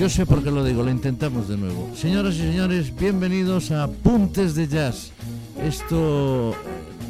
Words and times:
Yo 0.00 0.08
sé 0.08 0.24
por 0.24 0.42
qué 0.42 0.50
lo 0.50 0.64
digo, 0.64 0.82
lo 0.82 0.90
intentamos 0.90 1.46
de 1.46 1.58
nuevo. 1.58 1.90
Señoras 1.94 2.34
y 2.36 2.38
señores, 2.38 2.96
bienvenidos 2.96 3.70
a 3.70 3.86
Puntes 3.86 4.54
de 4.54 4.66
Jazz. 4.66 5.12
Esto 5.62 6.54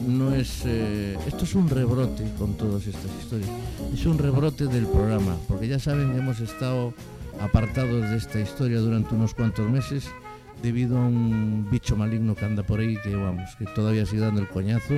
no 0.08 0.34
es 0.34 0.62
eh, 0.66 1.16
esto 1.24 1.44
es 1.44 1.54
un 1.54 1.70
rebrote 1.70 2.24
con 2.36 2.54
todas 2.54 2.88
estas 2.88 3.12
historias. 3.20 3.48
Es 3.94 4.06
un 4.06 4.18
rebrote 4.18 4.66
del 4.66 4.88
programa, 4.88 5.36
porque 5.46 5.68
ya 5.68 5.78
saben 5.78 6.18
hemos 6.18 6.40
estado 6.40 6.92
apartados 7.40 8.10
de 8.10 8.16
esta 8.16 8.40
historia 8.40 8.80
durante 8.80 9.14
unos 9.14 9.34
cuantos 9.34 9.70
meses 9.70 10.10
debido 10.60 10.98
a 10.98 11.06
un 11.06 11.68
bicho 11.70 11.96
maligno 11.96 12.34
que 12.34 12.44
anda 12.44 12.64
por 12.64 12.80
ahí 12.80 12.96
que 13.04 13.14
vamos, 13.14 13.54
que 13.56 13.66
todavía 13.66 14.04
sigue 14.04 14.22
dando 14.22 14.40
el 14.40 14.48
coñazo 14.48 14.94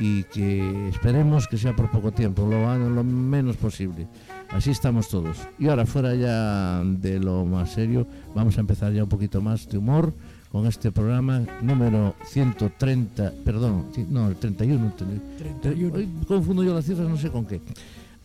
y 0.00 0.24
que 0.24 0.88
esperemos 0.88 1.46
que 1.46 1.58
sea 1.58 1.76
por 1.76 1.92
poco 1.92 2.10
tiempo, 2.10 2.44
lo, 2.44 2.76
lo 2.76 3.04
menos 3.04 3.56
posible. 3.56 4.08
Así 4.52 4.70
estamos 4.70 5.08
todos. 5.08 5.36
Y 5.58 5.68
ahora 5.68 5.86
fuera 5.86 6.14
ya 6.14 6.82
de 6.84 7.20
lo 7.20 7.44
más 7.44 7.72
serio, 7.72 8.06
vamos 8.34 8.56
a 8.58 8.60
empezar 8.60 8.92
ya 8.92 9.04
un 9.04 9.08
poquito 9.08 9.40
más 9.40 9.68
de 9.68 9.78
humor 9.78 10.12
con 10.50 10.66
este 10.66 10.90
programa 10.90 11.42
número 11.62 12.16
130, 12.24 13.32
perdón, 13.44 13.86
no, 14.08 14.28
el 14.28 14.36
31. 14.36 14.92
31. 15.38 15.94
Hoy 15.94 16.08
confundo 16.26 16.64
yo 16.64 16.74
las 16.74 16.84
cifras, 16.84 17.08
no 17.08 17.16
sé 17.16 17.30
con 17.30 17.46
qué. 17.46 17.60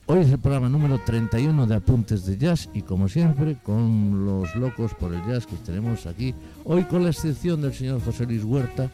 Hoy 0.08 0.20
es 0.20 0.32
el 0.32 0.40
programa 0.40 0.70
número 0.70 1.00
31 1.04 1.66
de 1.67 1.76
Apuntes 1.76 2.26
de 2.26 2.38
Jazz 2.38 2.70
y 2.73 2.82
como 2.82 3.08
siempre 3.08 3.58
con 3.64 4.26
los 4.26 4.56
locos 4.56 4.94
por 4.94 5.14
el 5.14 5.23
jazz 5.26 5.48
que 5.48 5.56
tenemos 5.58 6.06
aquí, 6.06 6.34
hoy 6.64 6.84
con 6.84 7.04
la 7.04 7.10
excepción 7.10 7.62
del 7.62 7.73
señor 7.73 8.04
José 8.04 8.26
Luis 8.26 8.44
Huerta, 8.44 8.92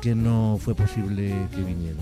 que 0.00 0.14
no 0.14 0.56
fue 0.60 0.74
posible 0.74 1.48
que 1.50 1.62
viniera. 1.62 1.98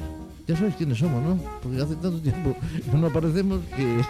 Ya 0.46 0.56
sabéis 0.56 0.74
quiénes 0.76 0.98
somos, 0.98 1.22
¿no? 1.22 1.38
Porque 1.62 1.80
hace 1.80 1.94
tanto 1.96 2.20
tiempo 2.20 2.54
no 2.92 3.06
aparecemos 3.06 3.60
que, 3.76 4.00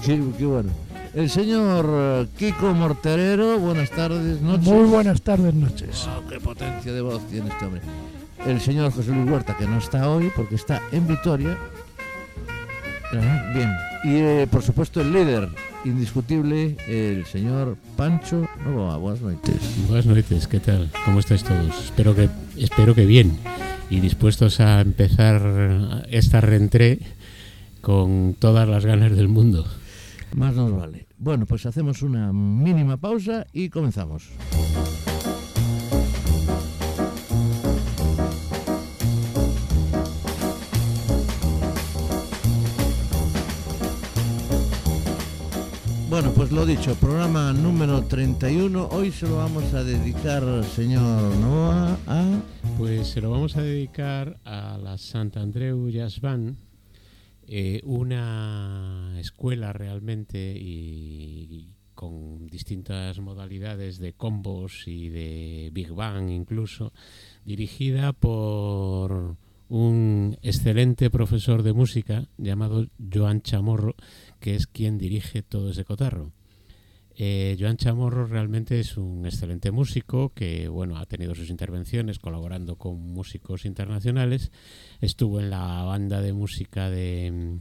que 0.00 0.46
bueno. 0.46 0.70
El 1.14 1.28
señor 1.28 1.86
eh, 1.88 2.26
Kiko 2.38 2.72
Morterero, 2.72 3.58
buenas 3.58 3.90
tardes, 3.90 4.40
noches. 4.40 4.66
Muy 4.66 4.88
buenas 4.88 5.20
tardes, 5.20 5.52
noches. 5.54 6.08
Oh, 6.08 6.26
¡Qué 6.28 6.40
potencia 6.40 6.92
de 6.92 7.02
voz 7.02 7.22
tiene 7.28 7.48
este 7.48 7.66
hombre! 7.66 7.82
El 8.46 8.60
señor 8.60 8.92
José 8.92 9.12
Luis 9.12 9.30
Huerta, 9.30 9.56
que 9.56 9.66
no 9.66 9.78
está 9.78 10.08
hoy 10.08 10.30
porque 10.34 10.54
está 10.54 10.80
en 10.90 11.06
Vitoria. 11.06 11.58
Bien. 13.12 13.70
Y 14.04 14.16
eh, 14.16 14.48
por 14.50 14.62
supuesto 14.62 15.02
el 15.02 15.12
líder 15.12 15.50
indiscutible, 15.84 16.76
el 16.88 17.26
señor 17.26 17.76
Pancho 17.94 18.48
Novoa. 18.64 18.96
Buenas 18.96 19.20
noches. 19.20 19.56
Buenas 19.86 20.06
noches, 20.06 20.48
¿qué 20.48 20.60
tal? 20.60 20.90
¿Cómo 21.04 21.20
estáis 21.20 21.44
todos? 21.44 21.84
Espero 21.84 22.16
que, 22.16 22.30
espero 22.56 22.94
que 22.94 23.04
bien 23.04 23.38
y 23.90 24.00
dispuestos 24.00 24.60
a 24.60 24.80
empezar 24.80 26.06
esta 26.08 26.40
reentré 26.40 27.00
con 27.82 28.34
todas 28.38 28.66
las 28.66 28.86
ganas 28.86 29.14
del 29.14 29.28
mundo. 29.28 29.66
Más 30.34 30.54
nos 30.54 30.76
vale. 30.76 31.06
Bueno, 31.18 31.46
pues 31.46 31.66
hacemos 31.66 32.02
una 32.02 32.32
mínima 32.32 32.96
pausa 32.96 33.46
y 33.52 33.68
comenzamos. 33.68 34.30
Bueno, 46.12 46.30
pues 46.32 46.52
lo 46.52 46.66
dicho, 46.66 46.94
programa 46.96 47.54
número 47.54 48.02
31. 48.02 48.88
Hoy 48.92 49.10
se 49.10 49.26
lo 49.26 49.38
vamos 49.38 49.72
a 49.72 49.82
dedicar, 49.82 50.44
señor 50.64 51.34
Noah, 51.36 51.96
a... 52.06 52.40
Pues 52.76 53.08
se 53.08 53.22
lo 53.22 53.30
vamos 53.30 53.56
a 53.56 53.62
dedicar 53.62 54.38
a 54.44 54.76
la 54.76 54.98
Sant 54.98 55.38
Andreu 55.38 55.88
Jazz 55.88 56.20
Band, 56.20 56.56
eh, 57.54 57.82
una 57.84 59.14
escuela 59.20 59.74
realmente 59.74 60.56
y, 60.58 61.68
con 61.94 62.46
distintas 62.46 63.20
modalidades 63.20 63.98
de 63.98 64.14
combos 64.14 64.84
y 64.86 65.10
de 65.10 65.68
Big 65.70 65.92
Bang 65.92 66.30
incluso, 66.30 66.94
dirigida 67.44 68.14
por 68.14 69.36
un 69.68 70.38
excelente 70.40 71.10
profesor 71.10 71.62
de 71.62 71.74
música 71.74 72.26
llamado 72.38 72.86
Joan 73.12 73.42
Chamorro, 73.42 73.96
que 74.40 74.54
es 74.54 74.66
quien 74.66 74.96
dirige 74.96 75.42
todo 75.42 75.72
ese 75.72 75.84
cotarro. 75.84 76.32
Eh, 77.16 77.56
Joan 77.58 77.76
Chamorro 77.76 78.26
realmente 78.26 78.80
es 78.80 78.96
un 78.96 79.26
excelente 79.26 79.70
músico 79.70 80.32
que 80.34 80.68
bueno 80.68 80.96
ha 80.96 81.06
tenido 81.06 81.34
sus 81.34 81.50
intervenciones 81.50 82.18
colaborando 82.18 82.76
con 82.76 82.98
músicos 83.00 83.64
internacionales. 83.64 84.50
Estuvo 85.00 85.40
en 85.40 85.50
la 85.50 85.82
banda 85.82 86.20
de 86.22 86.32
música 86.32 86.88
de, 86.88 87.58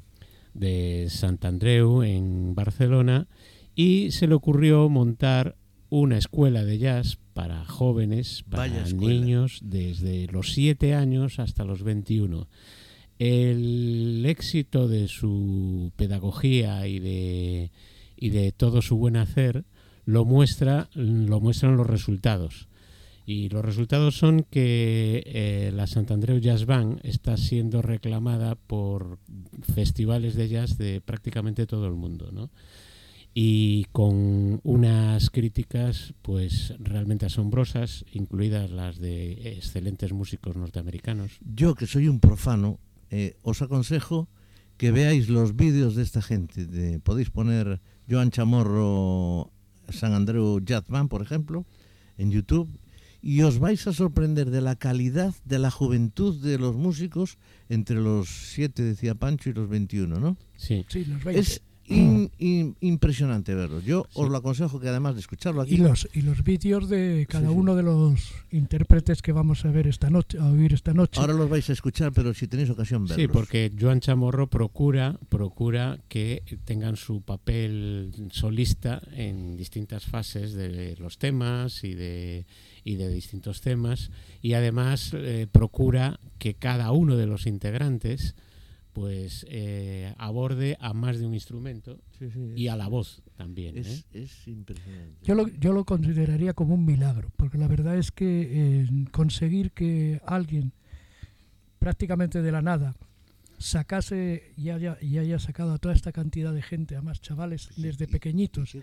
de 0.54 1.08
Sant 1.10 1.44
Andreu 1.44 2.04
en 2.04 2.56
Barcelona 2.56 3.28
y 3.76 4.12
se 4.12 4.28
le 4.28 4.36
ocurrió 4.36 4.88
montar 4.90 5.56
una 5.90 6.18
escuela 6.18 6.64
de 6.64 6.78
jazz 6.78 7.18
para 7.34 7.66
jóvenes, 7.66 8.44
para 8.50 8.68
niños, 8.68 9.60
desde 9.62 10.28
los 10.28 10.54
7 10.54 10.96
años 10.96 11.40
hasta 11.40 11.66
los 11.66 11.84
21. 11.84 12.48
El 13.20 14.26
éxito 14.26 14.88
de 14.88 15.08
su 15.08 15.92
pedagogía 15.98 16.88
y 16.88 17.00
de, 17.00 17.72
y 18.22 18.30
de 18.30 18.54
todo 18.54 18.82
su 18.82 18.96
buen 18.96 19.18
hacer 19.18 19.66
lo, 20.06 20.24
muestra, 20.24 20.90
lo 20.94 21.42
muestran 21.42 21.76
los 21.76 21.88
resultados. 21.88 22.70
Y 23.26 23.50
los 23.50 23.66
resultados 23.66 24.16
son 24.16 24.46
que 24.50 25.24
eh, 25.26 25.72
la 25.74 25.88
Santandreu 25.88 26.38
Jazz 26.40 26.66
Band 26.66 27.00
está 27.04 27.36
siendo 27.36 27.82
reclamada 27.82 28.56
por 28.56 29.20
festivales 29.74 30.36
de 30.36 30.48
jazz 30.50 30.78
de 30.78 31.02
prácticamente 31.02 31.66
todo 31.66 31.88
el 31.88 31.94
mundo, 31.94 32.32
¿no? 32.32 32.50
y 33.34 33.86
con 33.94 34.60
unas 34.64 35.30
críticas 35.30 36.14
pues 36.22 36.74
realmente 36.80 37.26
asombrosas, 37.26 38.06
incluidas 38.12 38.70
las 38.72 39.00
de 39.00 39.54
excelentes 39.54 40.12
músicos 40.12 40.56
norteamericanos. 40.58 41.40
Yo 41.42 41.76
que 41.76 41.88
soy 41.88 42.10
un 42.10 42.20
profano, 42.20 42.80
eh, 43.10 43.38
os 43.42 43.62
aconsejo 43.62 44.28
que 44.82 44.92
veáis 44.92 45.30
los 45.30 45.56
vídeos 45.56 45.96
de 45.96 46.02
esta 46.02 46.22
gente. 46.22 46.66
De, 46.66 47.00
podéis 47.00 47.30
poner 47.30 47.80
Joan 48.12 48.30
Chamorro 48.30 49.52
San 49.90 50.14
Andreu 50.14 50.60
Jazz 50.60 50.88
Band, 50.88 51.10
por 51.10 51.22
ejemplo, 51.22 51.66
en 52.18 52.30
YouTube, 52.30 52.70
y 53.22 53.42
os 53.44 53.60
vais 53.60 53.88
a 53.88 53.94
sorprender 53.94 54.50
de 54.50 54.62
la 54.62 54.76
calidad, 54.76 55.34
de 55.46 55.60
la 55.60 55.72
juventud 55.72 56.42
de 56.44 56.58
los 56.58 56.76
músicos 56.76 57.38
entre 57.70 57.98
los 57.98 58.28
7, 58.28 58.84
decía 58.84 59.16
Pancho, 59.16 59.50
y 59.50 59.54
los 59.54 59.70
21, 59.70 60.20
¿no? 60.20 60.38
Sí, 60.58 60.86
sí 60.90 61.06
los 61.06 61.24
20 61.24 61.62
impresionante 62.80 63.56
verlo. 63.56 63.82
Yo 63.82 64.06
os 64.14 64.30
lo 64.30 64.38
aconsejo 64.38 64.80
que 64.80 64.90
además 64.90 65.16
de 65.16 65.22
escucharlo 65.22 65.62
aquí. 65.62 65.76
Y 65.76 65.78
los, 65.78 66.08
y 66.14 66.22
los 66.22 66.44
vídeos 66.44 66.90
de 66.90 67.26
cada 67.30 67.52
uno 67.52 67.76
de 67.76 67.84
los 67.84 68.34
intérpretes 68.52 69.22
que 69.22 69.32
vamos 69.32 69.66
a 69.66 69.72
ver 69.72 69.88
esta 69.88 70.10
noche, 70.10 70.38
a 70.38 70.46
oír 70.46 70.74
esta 70.74 70.94
noche. 70.94 71.20
Ahora 71.20 71.34
los 71.34 71.50
vais 71.50 71.70
a 71.70 71.74
escuchar, 71.74 72.12
pero 72.12 72.34
si 72.34 72.48
tenéis 72.48 72.70
ocasión 72.70 73.06
verlos. 73.06 73.18
Sí, 73.18 73.28
porque 73.28 73.72
Joan 73.80 74.00
Chamorro 74.00 74.48
procura, 74.48 75.20
procura 75.30 76.00
que 76.08 76.44
tengan 76.66 76.96
su 76.96 77.22
papel 77.22 78.12
solista 78.32 79.02
en 79.14 79.58
distintas 79.58 80.06
fases 80.06 80.54
de 80.54 80.96
los 80.98 81.18
temas 81.18 81.84
y 81.84 81.94
de, 81.94 82.46
y 82.84 82.96
de 82.96 83.10
distintos 83.10 83.62
temas. 83.62 84.12
Y 84.42 84.54
además 84.54 85.12
eh, 85.14 85.48
procura 85.52 86.20
que 86.40 86.56
cada 86.56 86.92
uno 86.92 87.18
de 87.18 87.28
los 87.28 87.46
integrantes 87.48 88.36
pues 88.94 89.46
eh, 89.50 90.14
aborde 90.18 90.78
a 90.80 90.94
más 90.94 91.20
de 91.20 91.26
un 91.26 91.34
instrumento 91.34 92.00
y 92.56 92.68
a 92.68 92.76
la 92.76 92.88
voz 92.88 93.22
también. 93.36 93.78
Es, 93.78 93.88
¿eh? 93.88 94.24
es 94.24 94.48
impresionante. 94.48 95.18
Yo 95.24 95.36
lo, 95.36 95.48
yo 95.48 95.74
lo 95.74 95.86
consideraría 95.86 96.54
como 96.54 96.76
un 96.76 96.86
milagro, 96.86 97.32
porque 97.38 97.58
la 97.58 97.68
verdad 97.68 97.98
es 97.98 98.12
que 98.12 98.82
eh, 98.82 98.88
conseguir 99.12 99.72
que 99.72 100.22
alguien 100.26 100.74
prácticamente 101.80 102.42
de 102.42 102.52
la 102.52 102.62
nada 102.62 102.96
sacase 103.62 104.54
y 104.58 104.70
haya, 104.70 104.98
y 105.02 105.18
haya 105.18 105.40
sacado 105.40 105.74
a 105.74 105.78
toda 105.78 105.94
esta 105.94 106.12
cantidad 106.12 106.54
de 106.54 106.62
gente, 106.62 106.96
a 106.96 107.02
más 107.02 107.22
chavales 107.22 107.70
desde 107.78 108.08
pequeñitos 108.08 108.76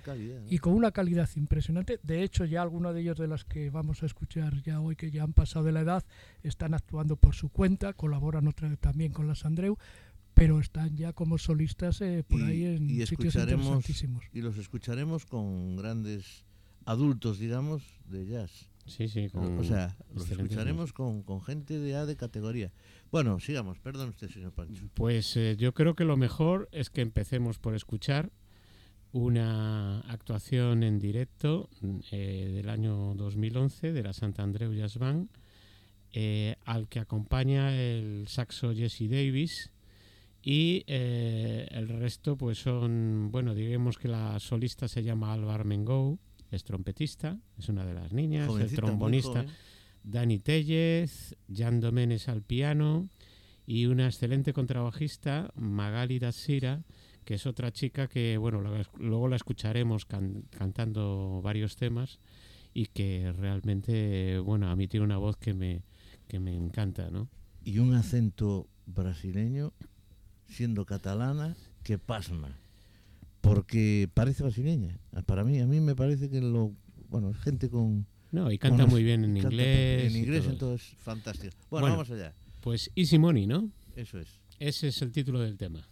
y 0.49 0.59
con 0.59 0.73
una 0.73 0.93
calidad 0.93 1.29
impresionante. 1.37 2.01
De 2.03 2.23
hecho, 2.23 2.45
ya 2.45 2.63
algunos 2.63 2.95
de 2.95 3.01
ellos 3.01 3.19
de 3.19 3.29
los 3.29 3.45
que 3.45 3.71
vamos 3.71 4.03
a 4.03 4.07
escuchar 4.07 4.63
ya 4.63 4.81
hoy, 4.81 4.97
que 4.97 5.11
ya 5.11 5.23
han 5.25 5.33
pasado 5.33 5.65
de 5.65 5.73
la 5.73 5.81
edad, 5.81 6.05
están 6.43 6.75
actuando 6.75 7.17
por 7.17 7.35
su 7.35 7.49
cuenta, 7.49 7.93
colaboran 7.93 8.47
otra 8.47 8.69
vez 8.69 8.79
también 8.79 9.13
con 9.13 9.27
las 9.27 9.45
Andreu, 9.45 9.77
pero 10.35 10.61
están 10.61 10.97
ya 10.97 11.13
como 11.13 11.37
solistas 11.37 12.01
eh, 12.01 12.25
por 12.27 12.43
ahí 12.43 12.65
en 12.65 12.89
y 12.89 13.05
sitios 13.07 13.35
interesantísimos. 13.35 14.25
Y 14.33 14.41
los 14.41 14.57
escucharemos 14.57 15.27
con 15.27 15.77
grandes 15.77 16.45
adultos, 16.85 17.39
digamos, 17.39 17.83
de 18.07 18.27
jazz. 18.27 18.68
Sí, 18.89 19.09
sí, 19.09 19.29
o 19.35 19.65
sea, 19.65 19.97
los 20.15 20.31
escucharemos 20.31 20.93
con, 20.93 21.23
con, 21.23 21.43
gente 21.43 21.79
de 21.79 21.95
A 21.95 22.07
de 22.07 22.17
categoría. 22.17 22.73
Bueno, 23.11 23.39
sigamos, 23.39 23.79
perdón 23.79 24.11
usted, 24.11 24.29
señor 24.31 24.53
Pancho. 24.53 24.89
Pues 24.95 25.37
eh, 25.37 25.57
yo 25.59 25.75
creo 25.75 25.95
que 25.95 26.05
lo 26.05 26.17
mejor 26.17 26.69
es 26.73 26.91
que 26.91 27.03
empecemos 27.03 27.59
por 27.59 27.75
escuchar 27.75 28.33
una 29.13 30.01
actuación 30.01 30.83
en 30.83 30.99
directo 30.99 31.69
eh, 32.11 32.51
del 32.55 32.69
año 32.69 33.15
2011 33.15 33.93
de 33.93 34.03
la 34.03 34.13
Santa 34.13 34.43
Andreu 34.43 34.73
Jazz 34.73 34.99
Band, 34.99 35.29
eh, 36.13 36.57
al 36.65 36.89
que 36.89 37.01
acompaña 37.01 37.75
el 37.77 38.27
saxo 38.29 38.75
Jesse 38.75 39.09
Davis 39.09 39.71
y 40.43 40.85
el 40.87 41.89
resto 41.89 42.37
pues 42.37 42.59
son, 42.59 43.31
bueno, 43.31 43.55
digamos 43.55 43.99
que 43.99 44.09
la 44.09 44.39
solista 44.41 44.89
se 44.89 45.03
llama 45.03 45.33
Alvar 45.33 45.65
Mengou 45.65 46.19
es 46.51 46.65
trompetista, 46.65 47.39
es 47.59 47.69
una 47.69 47.85
de 47.85 47.95
las 47.95 48.13
niñas, 48.13 48.43
el 48.43 48.49
Jovencita, 48.49 48.83
muy 48.83 48.89
trombonista. 48.91 49.41
Dani 50.03 50.39
Tellez, 50.39 51.37
Jan 51.53 51.81
Domenes 51.81 52.29
al 52.29 52.43
piano 52.43 53.09
y 53.67 53.87
una 53.87 54.07
excelente 54.07 54.53
contrabajista, 54.53 55.53
Magali 55.57 56.19
Datsira, 56.19 56.85
que 57.25 57.35
es 57.35 57.47
otra 57.47 57.73
chica 57.73 58.09
que, 58.09 58.39
bueno, 58.39 58.63
la- 58.63 58.89
luego 58.99 59.29
la 59.29 59.37
escucharemos 59.37 60.07
can- 60.07 60.45
cantando 60.51 61.41
varios 61.43 61.77
temas 61.77 62.21
y 62.73 62.87
que 62.87 63.33
realmente, 63.37 64.39
bueno, 64.39 64.71
a 64.71 64.77
mí 64.77 64.89
tiene 64.89 65.05
una 65.05 65.19
voz 65.19 65.37
que 65.37 65.53
me, 65.53 65.83
que 66.29 66.39
me 66.41 66.55
encanta, 66.55 67.11
¿no? 67.11 67.29
Y 67.65 67.81
un 67.81 67.93
acento 67.95 68.67
brasileño, 68.87 69.75
siendo 70.47 70.87
catalana, 70.87 71.55
que 71.83 71.99
pasma. 71.99 72.57
Porque 73.41 74.09
parece 74.13 74.43
brasileña. 74.43 74.99
Para 75.27 75.45
mí, 75.45 75.59
a 75.61 75.67
mí 75.67 75.81
me 75.81 75.95
parece 75.95 76.29
que 76.29 76.41
lo. 76.41 76.73
Bueno, 77.09 77.31
es 77.31 77.37
gente 77.39 77.69
con. 77.71 78.07
No, 78.31 78.51
y 78.53 78.59
canta 78.59 78.87
muy 78.87 79.03
bien 79.03 79.25
en 79.25 79.37
inglés. 79.37 80.11
En 80.13 80.17
inglés, 80.17 80.45
entonces, 80.47 80.95
fantástico. 80.99 81.55
Bueno, 81.71 81.87
Bueno. 81.87 81.97
vamos 81.97 82.11
allá. 82.11 82.35
Pues 82.61 82.91
Easy 82.95 83.19
Money, 83.19 83.47
¿no? 83.47 83.71
Eso 83.97 84.19
es. 84.19 84.39
Ese 84.59 84.89
es 84.89 85.01
el 85.03 85.13
título 85.13 85.41
del 85.41 85.57
tema. 85.57 85.89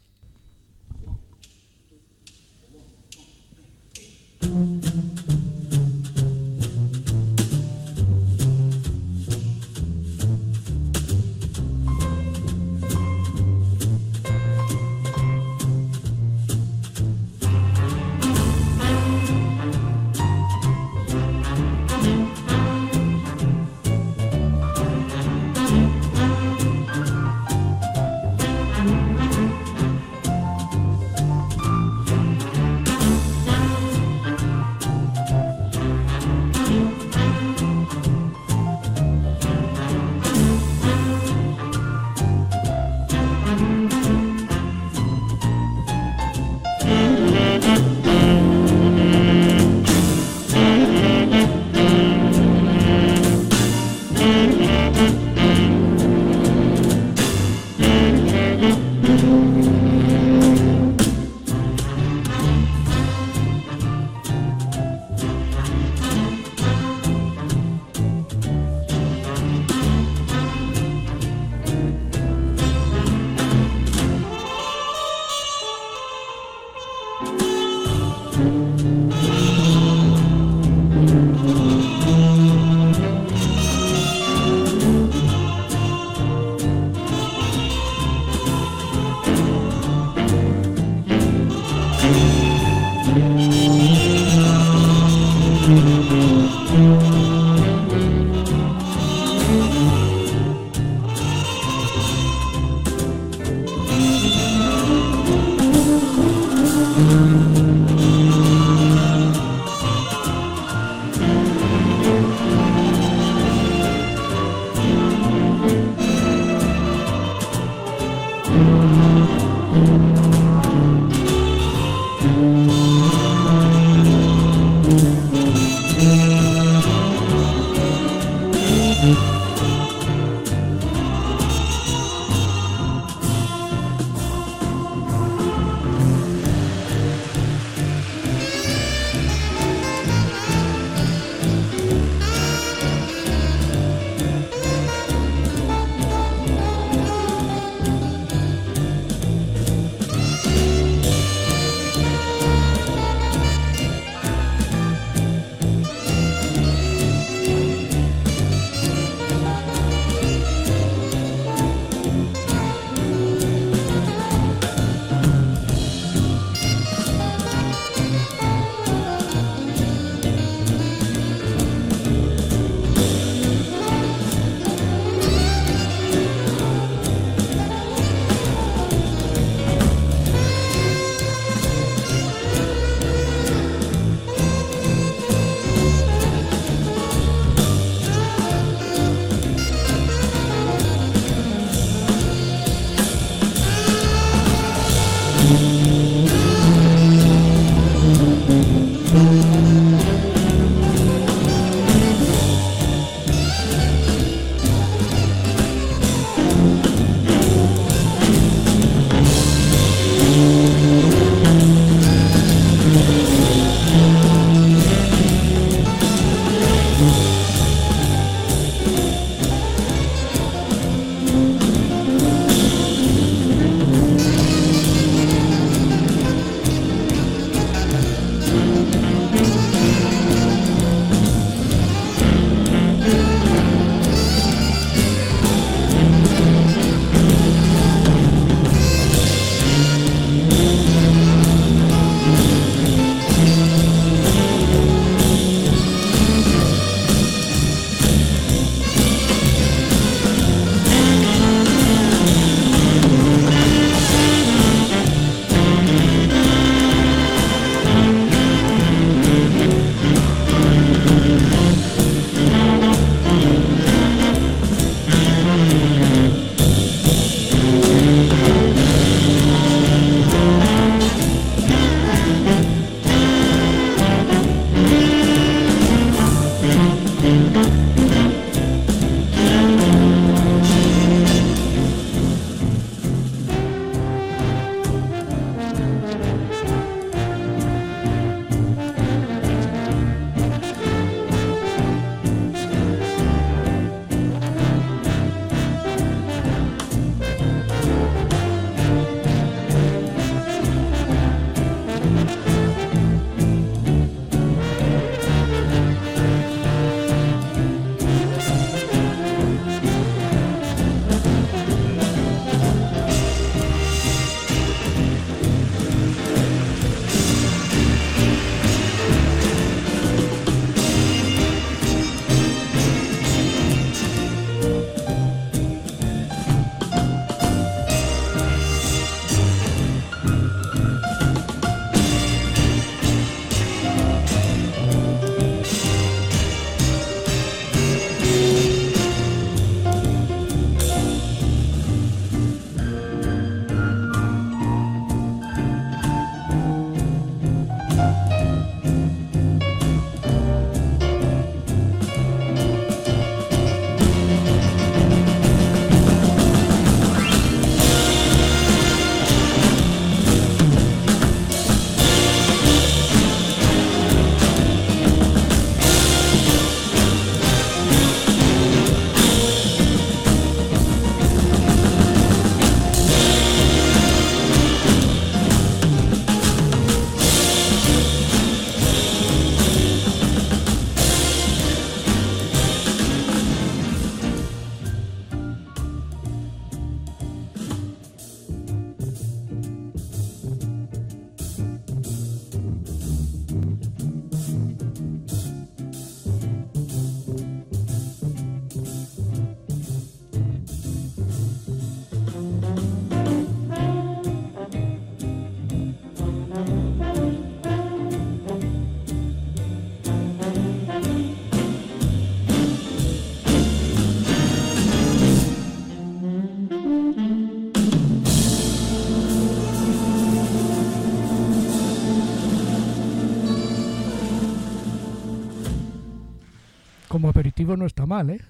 Aperitivo 427.24 427.76
no 427.76 427.86
está 427.86 428.06
mal, 428.06 428.30
¿eh? 428.30 428.40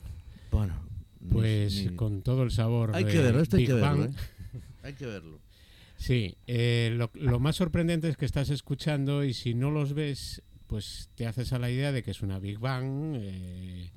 Bueno, 0.51 0.75
Pues 1.31 1.75
ni- 1.75 1.87
ni- 1.89 1.97
con 1.97 2.23
todo 2.23 2.43
el 2.43 2.51
sabor 2.51 2.95
hay 2.95 3.05
de 3.05 3.13
que 3.13 3.19
verlo, 3.21 3.41
esto 3.43 3.57
hay 3.57 3.63
Big 3.63 3.69
que 3.69 3.75
verlo. 3.75 3.89
Bang. 3.99 4.11
¿eh? 4.11 4.61
Hay 4.83 4.93
que 4.95 5.07
verlo. 5.07 5.39
Sí, 5.97 6.37
eh, 6.47 6.93
lo, 6.97 7.11
lo 7.15 7.41
más 7.41 7.57
sorprendente 7.57 8.09
es 8.09 8.17
que 8.17 8.27
estás 8.27 8.51
escuchando 8.51 9.25
y 9.25 9.33
si 9.35 9.55
no 9.55 9.71
los 9.71 9.95
ves, 9.95 10.43
pues 10.67 11.09
te 11.15 11.27
haces 11.27 11.53
a 11.53 11.59
la 11.59 11.71
idea 11.71 11.91
de 11.93 12.03
que 12.03 12.11
es 12.11 12.23
una 12.23 12.39
Big 12.39 12.59
Bang 12.59 13.15
eh, 13.17 13.91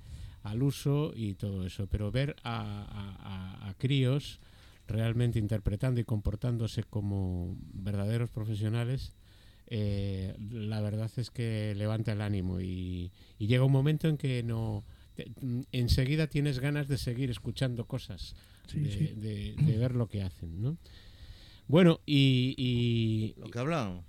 al 0.43 0.63
uso 0.63 1.11
y 1.15 1.33
todo 1.35 1.65
eso. 1.65 1.87
Pero 1.87 2.11
ver 2.11 2.35
a, 2.43 2.61
a- 2.61 3.63
a- 3.65 3.69
a 3.69 3.73
críos 3.75 4.39
realmente 4.87 5.37
interpretando 5.39 5.99
y 5.99 6.05
comportándose 6.05 6.83
como 6.83 7.55
verdaderos 7.73 8.29
profesionales, 8.31 9.11
eh, 9.69 10.35
la 10.51 10.81
verdad 10.81 11.09
es 11.17 11.29
que 11.31 11.73
levanta 11.75 12.11
el 12.13 12.21
ánimo 12.21 12.59
y, 12.59 13.11
y 13.37 13.47
llega 13.47 13.63
un 13.63 13.71
momento 13.71 14.07
en 14.07 14.17
que 14.17 14.41
no 14.43 14.83
te- 15.15 15.31
enseguida 15.71 16.27
tienes 16.27 16.59
ganas 16.59 16.87
de 16.87 16.97
seguir 16.97 17.29
escuchando 17.29 17.85
cosas 17.85 18.35
Sí, 18.67 18.79
de, 18.79 18.91
sí. 18.91 19.07
de- 19.15 19.55
de 19.55 19.77
ver 19.77 19.95
lo 19.95 20.07
que 20.07 20.21
hacen, 20.23 20.61
¿no? 20.61 20.77
Bueno, 21.67 22.01
y, 22.05 22.55
y- 22.57 23.39
Lo 23.39 23.49
que 23.49 23.59
hablan. 23.59 24.01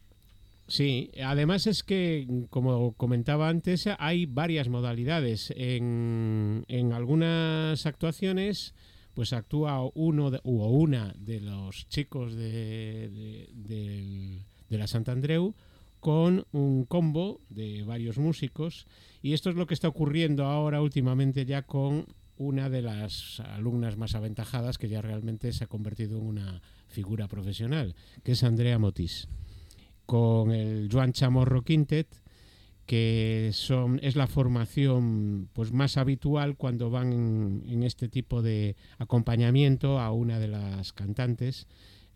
sí, 0.66 1.10
además 1.22 1.66
es 1.66 1.82
que, 1.82 2.26
como 2.50 2.92
comentaba 2.94 3.48
antes, 3.48 3.86
hay 3.98 4.24
varias 4.26 4.68
modalidades. 4.68 5.52
En, 5.56 6.64
en 6.68 6.92
algunas 6.92 7.84
actuaciones, 7.86 8.74
pues 9.14 9.32
actúa 9.34 9.82
uno 9.94 10.30
de- 10.30 10.40
o 10.44 10.68
una 10.70 11.12
de 11.18 11.40
los 11.40 11.86
chicos 11.88 12.34
de, 12.34 13.08
de- 13.10 13.50
del- 13.52 14.44
de 14.70 14.78
la 14.78 14.86
Sant 14.86 15.08
Andreu 15.10 15.54
con 16.00 16.46
un 16.52 16.86
combo 16.86 17.42
de 17.50 17.82
varios 17.82 18.16
músicos 18.16 18.86
y 19.20 19.34
esto 19.34 19.50
es 19.50 19.56
lo 19.56 19.66
que 19.66 19.74
está 19.74 19.88
ocurriendo 19.88 20.46
ahora 20.46 20.80
últimamente 20.80 21.44
ya 21.44 21.62
con 21.62 22.06
una 22.40 22.70
de 22.70 22.80
las 22.80 23.40
alumnas 23.40 23.98
más 23.98 24.14
aventajadas 24.14 24.78
que 24.78 24.88
ya 24.88 25.02
realmente 25.02 25.52
se 25.52 25.64
ha 25.64 25.66
convertido 25.66 26.16
en 26.16 26.24
una 26.24 26.62
figura 26.88 27.28
profesional, 27.28 27.94
que 28.22 28.32
es 28.32 28.42
Andrea 28.42 28.78
Motis, 28.78 29.28
con 30.06 30.50
el 30.50 30.88
Joan 30.90 31.12
Chamorro 31.12 31.60
Quintet, 31.60 32.08
que 32.86 33.50
son, 33.52 34.00
es 34.02 34.16
la 34.16 34.26
formación 34.26 35.50
pues 35.52 35.70
más 35.70 35.98
habitual 35.98 36.56
cuando 36.56 36.88
van 36.88 37.12
en, 37.12 37.62
en 37.68 37.82
este 37.82 38.08
tipo 38.08 38.40
de 38.40 38.74
acompañamiento 38.96 40.00
a 40.00 40.10
una 40.10 40.38
de 40.38 40.48
las 40.48 40.94
cantantes. 40.94 41.66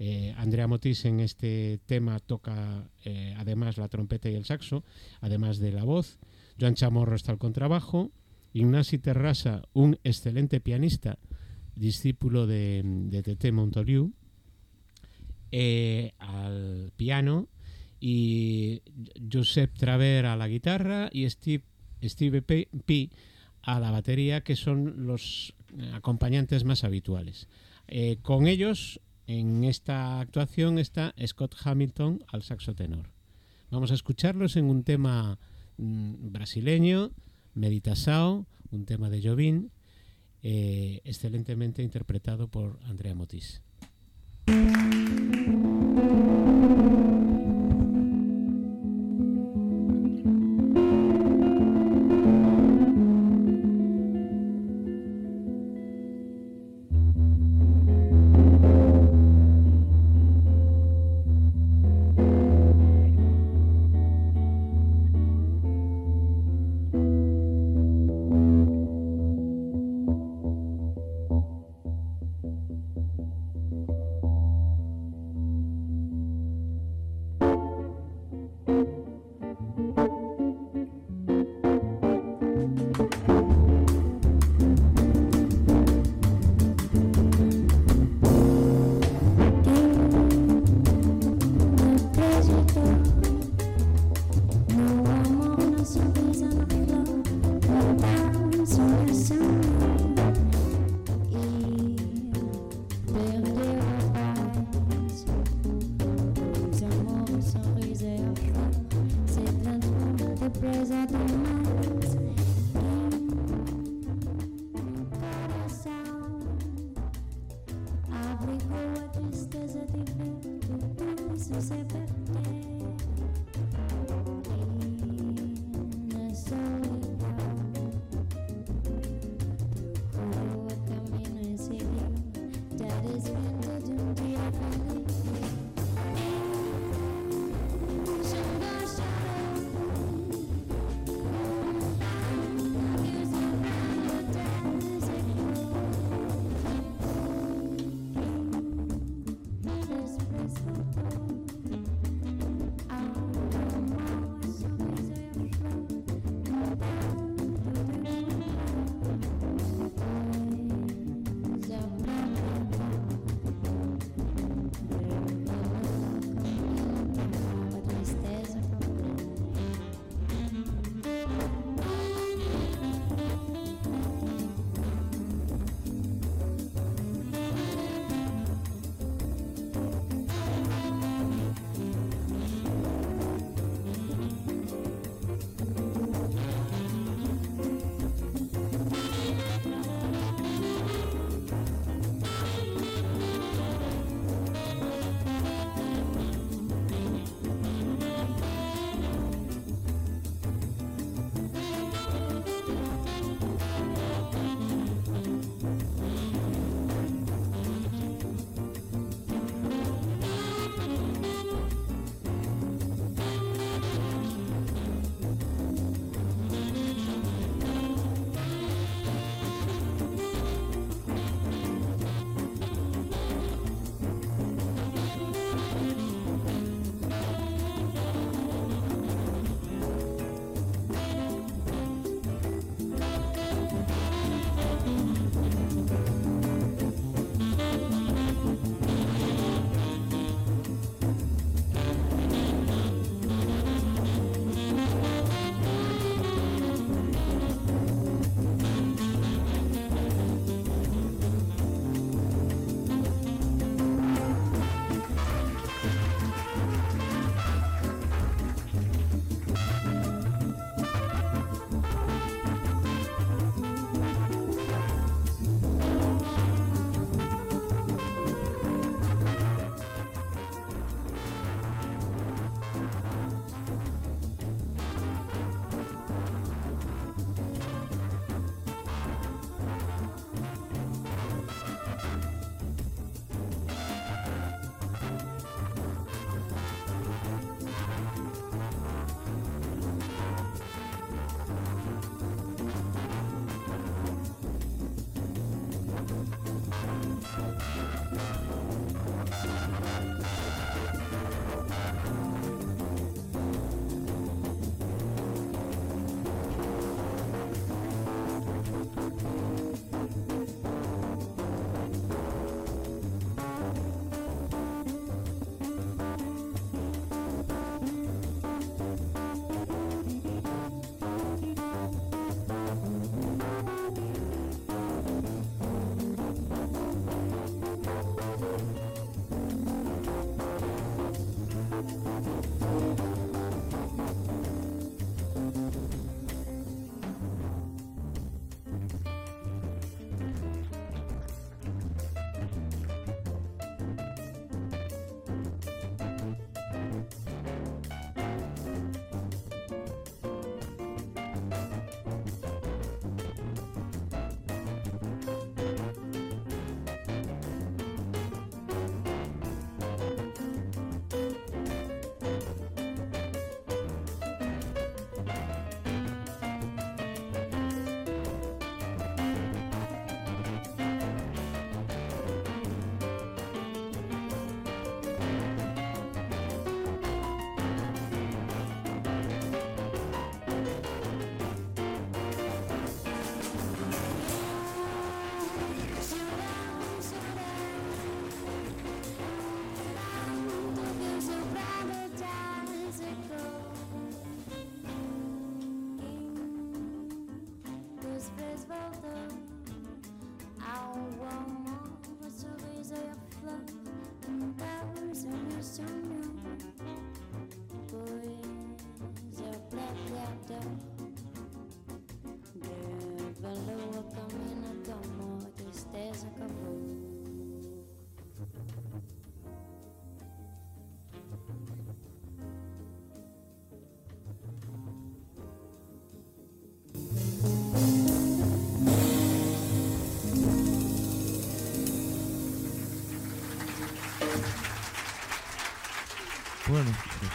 Eh, 0.06 0.34
Andrea 0.36 0.66
Motis 0.66 1.06
en 1.06 1.20
este 1.20 1.80
tema 1.86 2.18
toca 2.18 2.90
eh, 3.06 3.34
además 3.38 3.78
la 3.78 3.88
trompeta 3.88 4.28
y 4.28 4.34
el 4.34 4.44
saxo, 4.44 4.84
además 5.22 5.58
de 5.60 5.72
la 5.72 5.84
voz. 5.84 6.18
Joan 6.60 6.74
Chamorro 6.74 7.16
está 7.16 7.32
al 7.32 7.38
contrabajo. 7.38 8.12
Ignasi 8.52 8.98
Terrasa, 8.98 9.62
un 9.72 9.98
excelente 10.04 10.60
pianista, 10.60 11.18
discípulo 11.74 12.46
de, 12.46 12.82
de 12.84 13.22
Tete 13.22 13.50
Montoliu, 13.50 14.12
eh, 15.50 16.12
al 16.18 16.92
piano 16.96 17.48
y 17.98 18.82
Josep 19.32 19.72
Traver 19.72 20.26
a 20.26 20.36
la 20.36 20.48
guitarra 20.48 21.08
y 21.10 21.30
Steve, 21.30 21.64
Steve 22.02 22.42
P, 22.42 23.10
a 23.62 23.80
la 23.80 23.90
batería, 23.90 24.42
que 24.42 24.54
son 24.54 25.06
los 25.06 25.54
acompañantes 25.94 26.64
más 26.64 26.84
habituales. 26.84 27.48
Con 28.22 28.46
ellos, 28.46 29.00
en 29.26 29.64
esta 29.64 30.20
actuación 30.20 30.78
está 30.78 31.14
Scott 31.26 31.54
Hamilton 31.64 32.24
al 32.28 32.42
saxo 32.42 32.74
tenor. 32.74 33.10
Vamos 33.70 33.90
a 33.90 33.94
escucharlos 33.94 34.56
en 34.56 34.66
un 34.66 34.84
tema 34.84 35.38
mm, 35.78 36.32
brasileño, 36.32 37.10
Meditasao, 37.54 38.46
un 38.70 38.84
tema 38.84 39.08
de 39.10 39.22
Jobim, 39.22 39.70
eh, 40.42 41.00
excelentemente 41.04 41.82
interpretado 41.82 42.48
por 42.48 42.78
Andrea 42.84 43.14
Motis. 43.14 43.62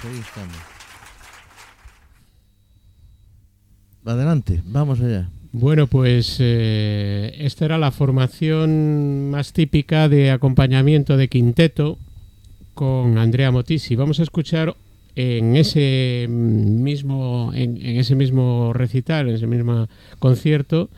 Ahí 0.03 0.19
estamos. 0.19 0.55
Adelante, 4.05 4.61
vamos 4.65 5.01
allá. 5.01 5.29
Bueno, 5.51 5.87
pues 5.87 6.37
eh, 6.39 7.35
esta 7.39 7.65
era 7.65 7.77
la 7.77 7.91
formación 7.91 9.31
más 9.31 9.51
típica 9.51 10.07
de 10.07 10.31
acompañamiento 10.31 11.17
de 11.17 11.27
quinteto 11.27 11.97
con 12.73 13.17
Andrea 13.17 13.51
Motisi. 13.51 13.95
Vamos 13.95 14.19
a 14.19 14.23
escuchar 14.23 14.75
en 15.15 15.55
ese 15.55 16.27
mismo, 16.29 17.51
en, 17.53 17.77
en 17.77 17.97
ese 17.97 18.15
mismo 18.15 18.73
recital, 18.73 19.27
en 19.27 19.35
ese 19.35 19.47
mismo 19.47 19.87
concierto, 20.19 20.89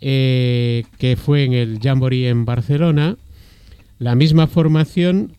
eh, 0.00 0.84
que 0.98 1.16
fue 1.16 1.44
en 1.44 1.52
el 1.52 1.78
Jamboree 1.80 2.28
en 2.28 2.44
Barcelona, 2.44 3.16
la 3.98 4.14
misma 4.14 4.46
formación, 4.46 5.32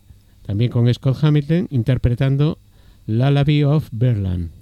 también 0.46 0.72
con 0.72 0.94
Scott 0.94 1.24
Hamilton, 1.24 1.68
interpretando 1.72 2.60
Lullaby 3.08 3.64
of 3.64 3.90
Berlin. 3.92 4.61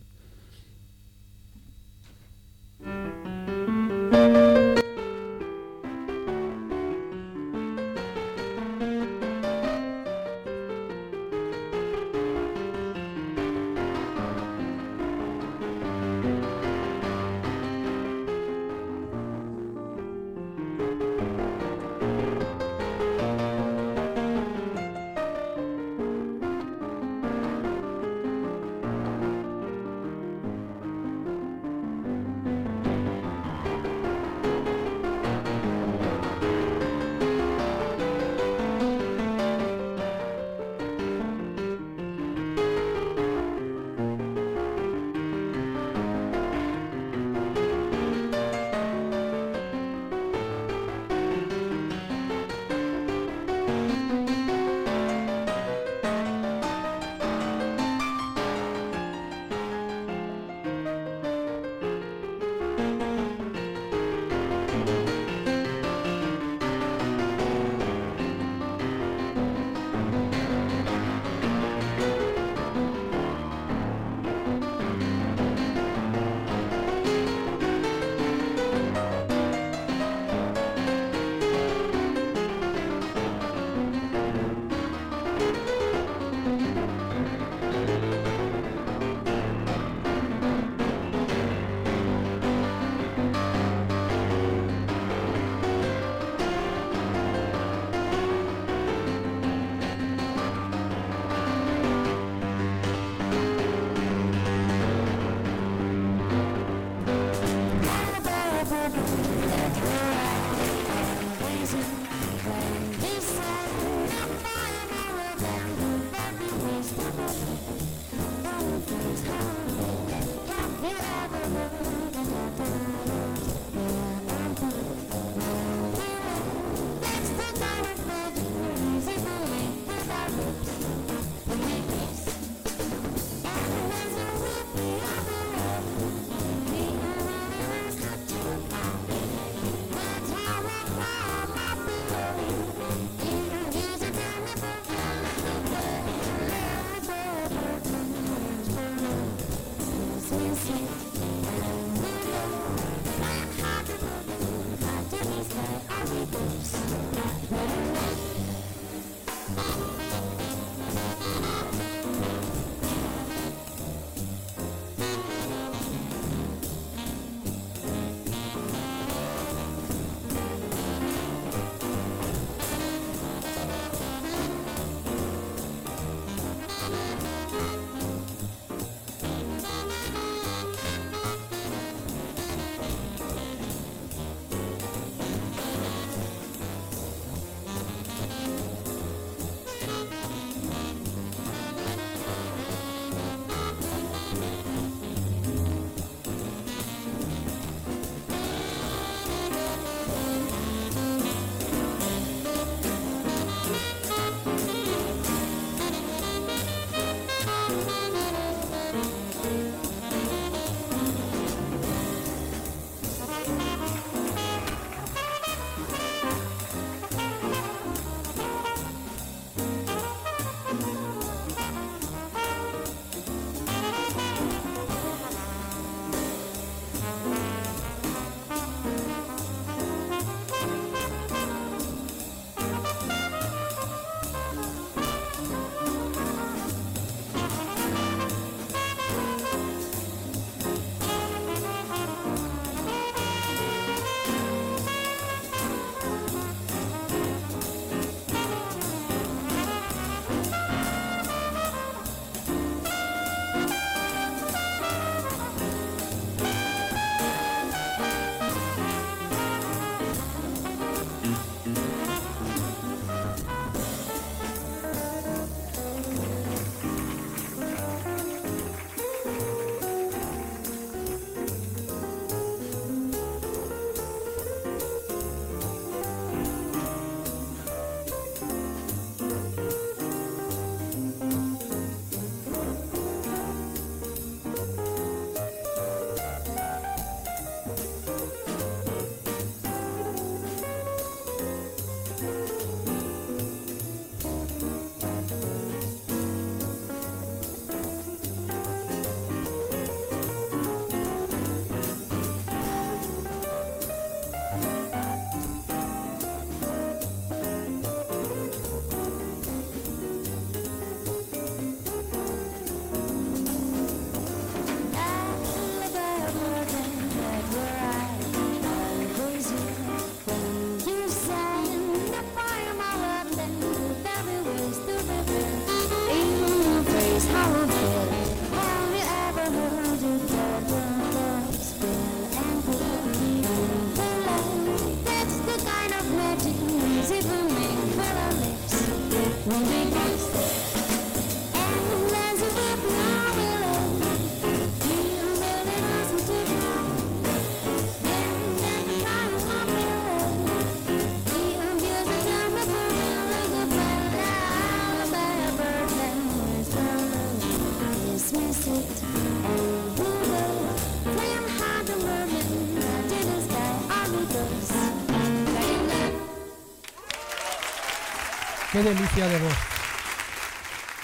Delicia 368.84 369.28
de 369.28 369.39
voz. 369.39 369.58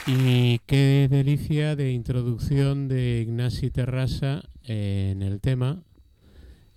Y 0.07 0.59
qué 0.65 1.07
delicia 1.09 1.75
de 1.75 1.91
introducción 1.91 2.87
de 2.87 3.21
Ignasi 3.21 3.69
Terrasa 3.69 4.43
en 4.63 5.21
el 5.21 5.41
tema, 5.41 5.81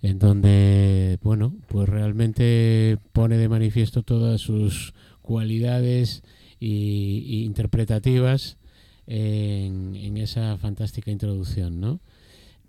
en 0.01 0.19
donde, 0.19 1.19
bueno, 1.21 1.55
pues 1.67 1.87
realmente 1.87 2.97
pone 3.13 3.37
de 3.37 3.47
manifiesto 3.47 4.03
todas 4.03 4.41
sus 4.41 4.93
cualidades 5.21 6.23
y, 6.59 7.43
interpretativas 7.45 8.57
en, 9.07 10.17
esa 10.17 10.57
fantástica 10.57 11.11
introducción, 11.11 11.79
¿no? 11.79 11.99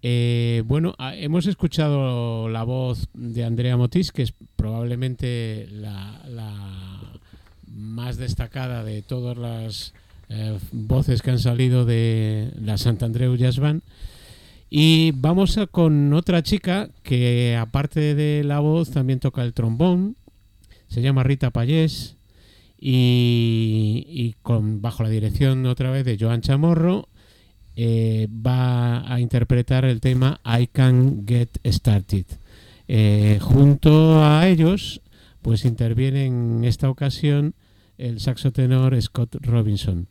Eh, 0.02 0.62
bueno, 0.66 0.94
hemos 0.98 1.46
escuchado 1.46 2.48
la 2.48 2.62
voz 2.62 3.08
de 3.12 3.44
Andrea 3.44 3.76
Motis, 3.76 4.12
que 4.12 4.22
es 4.22 4.34
probablemente 4.56 5.66
la, 5.70 6.22
más 7.80 8.16
destacada 8.16 8.84
de 8.84 9.02
todas 9.02 9.36
las 9.36 9.94
eh, 10.28 10.58
voces 10.72 11.22
que 11.22 11.30
han 11.30 11.38
salido 11.38 11.84
de 11.84 12.52
la 12.60 12.78
Santandreu 12.78 13.34
Jazz 13.36 13.58
Band. 13.58 13.82
Y 14.70 15.10
vamos 15.16 15.58
con 15.72 16.12
otra 16.12 16.44
chica 16.44 16.88
que 17.02 17.56
aparte 17.56 18.14
de 18.14 18.44
la 18.44 18.60
voz 18.60 18.90
también 18.90 19.18
toca 19.18 19.42
el 19.42 19.52
trombón. 19.52 20.16
Se 20.86 21.02
llama 21.02 21.24
Rita 21.24 21.50
Payés 21.50 22.16
y, 22.78 24.34
con, 24.42 24.80
bajo 24.80 25.02
la 25.02 25.08
dirección 25.08 25.66
otra 25.66 25.90
vez 25.90 26.04
de 26.04 26.16
Joan 26.18 26.40
Chamorro 26.40 27.08
eh, 27.76 28.28
va 28.30 29.12
a 29.12 29.20
interpretar 29.20 29.84
el 29.84 30.00
tema 30.00 30.40
I 30.44 30.68
Can 30.68 31.24
Get 31.26 31.58
Started. 31.64 32.26
Eh, 32.88 33.38
junto 33.40 34.24
a 34.24 34.48
ellos, 34.48 35.00
pues 35.42 35.64
interviene 35.64 36.26
en 36.26 36.64
esta 36.64 36.90
ocasión 36.90 37.54
el 38.00 38.18
saxo 38.18 38.50
tenor 38.50 39.00
Scott 39.00 39.36
Robinson. 39.42 40.08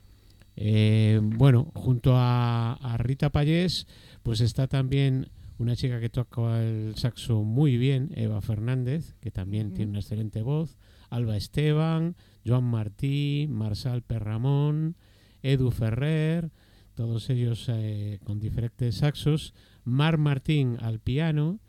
Eh, 0.55 1.19
bueno, 1.21 1.71
junto 1.73 2.13
a, 2.15 2.95
Rita 2.99 3.31
Payés, 3.31 3.87
pues 4.21 4.41
está 4.41 4.67
también 4.67 5.29
una 5.57 5.75
chica 5.75 5.99
que 5.99 6.09
toca 6.09 6.61
el 6.61 6.95
saxo 6.95 7.41
muy 7.41 7.77
bien, 7.77 8.11
Eva 8.15 8.41
Fernández, 8.41 9.15
que 9.21 9.31
también 9.31 9.73
tiene 9.73 9.91
una 9.91 9.99
excelente 9.99 10.41
voz, 10.41 10.77
Alba 11.09 11.35
Esteban, 11.35 12.15
Joan 12.45 12.65
Martí, 12.65 13.47
Marsal 13.49 14.03
Perramón, 14.03 14.95
Edu 15.41 15.71
Ferrer, 15.71 16.51
todos 16.93 17.29
ellos 17.29 17.65
eh, 17.69 18.19
con 18.23 18.39
diferentes 18.39 18.95
saxos, 18.97 19.53
Mar 19.83 20.17
Martín 20.17 20.77
al 20.79 20.99
piano, 20.99 21.59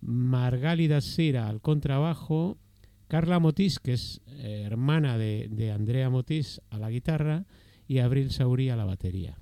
Margálida 0.00 1.00
Sira 1.00 1.48
al 1.48 1.60
contrabajo, 1.60 2.58
Carla 3.14 3.38
Motis, 3.38 3.78
que 3.78 3.92
es 3.92 4.22
eh, 4.26 4.62
hermana 4.66 5.16
de, 5.16 5.46
de 5.48 5.70
Andrea 5.70 6.10
Motis, 6.10 6.60
a 6.70 6.78
la 6.78 6.90
guitarra, 6.90 7.46
y 7.86 8.00
Abril 8.00 8.32
Saurí 8.32 8.70
a 8.70 8.76
la 8.76 8.84
batería. 8.84 9.38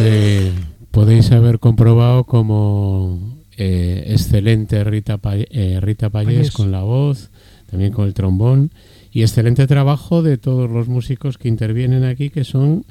Eh, 0.00 0.52
podéis 0.90 1.30
haber 1.32 1.58
comprobado 1.58 2.24
como 2.24 3.38
eh, 3.56 4.04
excelente 4.08 4.82
Rita, 4.84 5.18
eh, 5.24 5.78
Rita 5.80 6.10
Payés 6.10 6.50
con 6.50 6.70
la 6.70 6.82
voz, 6.82 7.30
también 7.70 7.92
con 7.92 8.06
el 8.06 8.14
trombón, 8.14 8.70
y 9.12 9.22
excelente 9.22 9.66
trabajo 9.66 10.22
de 10.22 10.38
todos 10.38 10.70
los 10.70 10.88
músicos 10.88 11.38
que 11.38 11.48
intervienen 11.48 12.04
aquí, 12.04 12.30
que 12.30 12.44
son 12.44 12.84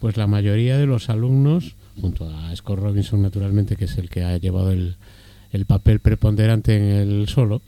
pues 0.00 0.16
la 0.16 0.26
mayoría 0.26 0.78
de 0.78 0.86
los 0.86 1.10
alumnos, 1.10 1.76
junto 2.00 2.28
a 2.28 2.54
Scott 2.56 2.78
Robinson 2.78 3.22
naturalmente, 3.22 3.76
que 3.76 3.84
es 3.84 3.98
el 3.98 4.08
que 4.08 4.24
ha 4.24 4.36
llevado 4.38 4.72
el, 4.72 4.96
el 5.52 5.66
papel 5.66 6.00
preponderante 6.00 6.76
en 6.76 6.82
el 6.82 7.28
solo, 7.28 7.62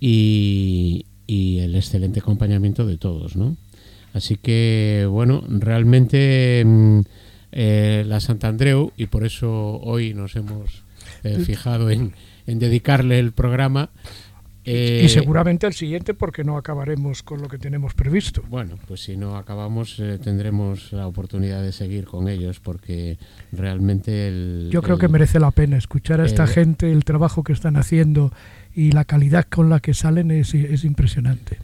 y, 0.00 1.06
y 1.26 1.58
el 1.60 1.74
excelente 1.74 2.20
acompañamiento 2.20 2.86
de 2.86 2.98
todos, 2.98 3.36
¿no? 3.36 3.56
Así 4.12 4.36
que, 4.36 5.06
bueno, 5.10 5.44
realmente... 5.48 6.64
Mm, 6.64 7.00
eh, 7.52 8.04
la 8.06 8.20
Santandreu 8.20 8.92
y 8.96 9.06
por 9.06 9.24
eso 9.24 9.78
hoy 9.82 10.14
nos 10.14 10.36
hemos 10.36 10.84
eh, 11.22 11.38
fijado 11.44 11.90
en, 11.90 12.14
dedicarle 12.46 13.18
el 13.18 13.32
programa. 13.32 13.90
y 14.64 15.04
eh, 15.04 15.08
seguramente 15.08 15.66
el 15.66 15.74
siguiente 15.74 16.14
porque 16.14 16.44
no 16.44 16.56
acabaremos 16.56 17.22
con 17.22 17.42
lo 17.42 17.48
que 17.48 17.58
tenemos 17.58 17.92
previsto. 17.94 18.42
Bueno, 18.48 18.78
pues 18.88 19.02
si 19.02 19.16
no 19.16 19.36
acabamos 19.36 20.02
tendremos 20.24 20.92
la 20.92 21.06
oportunidad 21.06 21.62
de 21.62 21.72
seguir 21.72 22.06
con 22.06 22.28
ellos 22.28 22.58
porque 22.58 23.18
realmente 23.52 24.28
el... 24.28 24.68
Yo 24.72 24.80
creo 24.80 24.96
que 24.96 25.08
merece 25.08 25.38
la 25.38 25.50
pena 25.50 25.76
escuchar 25.76 26.20
a 26.22 26.26
esta 26.26 26.46
gente, 26.46 26.90
el 26.90 27.04
trabajo 27.04 27.44
que 27.44 27.52
están 27.52 27.76
haciendo 27.76 28.32
y 28.74 28.92
la 28.92 29.04
calidad 29.04 29.44
con 29.44 29.68
la 29.68 29.80
que 29.80 29.92
salen 29.92 30.30
es, 30.30 30.54
es 30.54 30.84
impresionante 30.84 31.58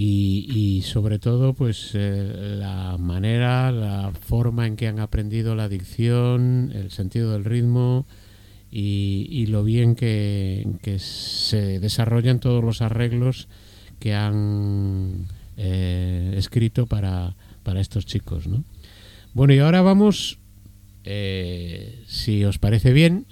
y, 0.00 0.82
sobre 0.82 1.18
todo 1.18 1.54
pues 1.54 1.90
eh, 1.94 2.56
la 2.58 2.96
manera, 2.98 3.72
la 3.72 4.12
forma 4.12 4.66
en 4.66 4.76
que 4.76 4.86
han 4.86 5.00
aprendido 5.00 5.56
la 5.56 5.68
dicción, 5.68 6.70
el 6.72 6.92
sentido 6.92 7.32
del 7.32 7.44
ritmo 7.44 8.06
y, 8.70 9.46
lo 9.46 9.64
bien 9.64 9.96
que, 9.96 10.64
se 10.98 11.80
desarrollan 11.80 12.38
todos 12.38 12.62
los 12.62 12.80
arreglos 12.80 13.48
que 13.98 14.14
han 14.14 15.26
eh, 15.56 16.34
escrito 16.36 16.86
para, 16.86 17.34
para, 17.64 17.80
estos 17.80 18.06
chicos. 18.06 18.46
¿no? 18.46 18.62
Bueno, 19.34 19.52
y 19.52 19.58
ahora 19.58 19.82
vamos, 19.82 20.38
eh, 21.02 22.04
si 22.06 22.44
os 22.44 22.58
parece 22.58 22.92
bien, 22.92 23.26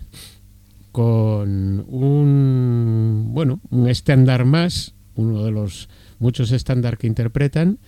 con 0.90 1.84
un, 1.86 3.28
bueno, 3.28 3.60
un 3.70 3.88
estándar 3.88 4.44
más, 4.44 4.94
uno 5.14 5.44
de 5.44 5.52
los 5.52 5.88
muchos 6.18 6.52
estándares 6.52 6.98
que 6.98 7.06
interpretan, 7.06 7.78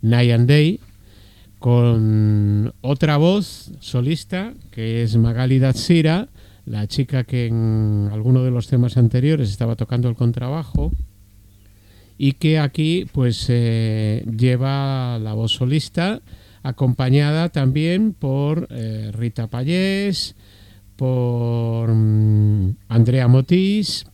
Night 0.00 0.32
and 0.32 0.48
Day, 0.48 0.80
con 1.58 2.74
otra 2.80 3.16
voz 3.16 3.70
solista 3.80 4.52
que 4.70 5.02
es 5.02 5.16
Magali 5.16 5.58
Datsira, 5.58 6.28
la 6.66 6.86
chica 6.86 7.24
que 7.24 7.46
en 7.46 8.10
alguno 8.12 8.42
de 8.42 8.50
los 8.50 8.66
temas 8.66 8.96
anteriores 8.96 9.50
estaba 9.50 9.76
tocando 9.76 10.08
el 10.08 10.16
contrabajo 10.16 10.92
y 12.18 12.32
que 12.32 12.58
aquí 12.58 13.06
pues 13.12 13.46
eh, 13.48 14.24
lleva 14.36 15.18
la 15.18 15.34
voz 15.34 15.52
solista 15.52 16.20
acompañada 16.62 17.48
también 17.48 18.12
por 18.12 18.68
eh, 18.70 19.10
Rita 19.12 19.48
Payés, 19.48 20.34
por 20.96 21.92
mm, 21.92 22.76
Andrea 22.88 23.28
Motis 23.28 24.06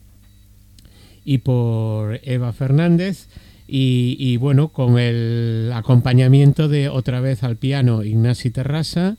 y 1.25 1.39
por 1.39 2.21
Eva 2.23 2.53
Fernández 2.53 3.29
y, 3.71 4.37
bueno, 4.39 4.69
con 4.69 4.99
el 4.99 5.71
acompañamiento 5.75 6.69
de 6.69 6.89
otra 6.89 7.21
vez 7.21 7.43
al 7.45 7.57
piano 7.57 8.03
Ignasi 8.03 8.51
Terrasa, 8.51 9.17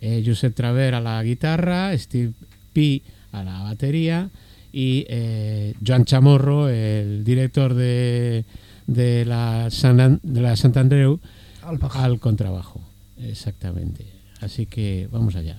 eh, 0.00 0.22
Josep 0.24 0.54
Traver 0.54 0.94
a 0.94 1.00
la 1.00 1.22
guitarra, 1.24 1.96
Steve 1.98 2.32
P 2.72 3.02
a 3.32 3.42
la 3.42 3.62
batería 3.62 4.30
y 4.72 5.04
eh, 5.08 5.74
Joan 5.84 6.04
Chamorro, 6.04 6.68
el 6.68 7.24
director 7.24 7.74
de, 7.74 8.44
de, 8.86 9.24
la, 9.24 9.68
San, 9.70 10.20
de 10.22 10.40
la 10.40 10.54
Santandreu, 10.56 11.18
al, 11.62 11.78
al 11.92 12.20
contrabajo. 12.20 12.80
Exactamente. 13.18 14.06
Así 14.40 14.66
que 14.66 15.08
vamos 15.10 15.34
allá. 15.34 15.58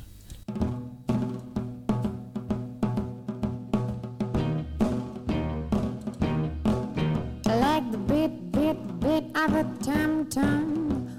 Of 9.43 9.55
a 9.55 9.63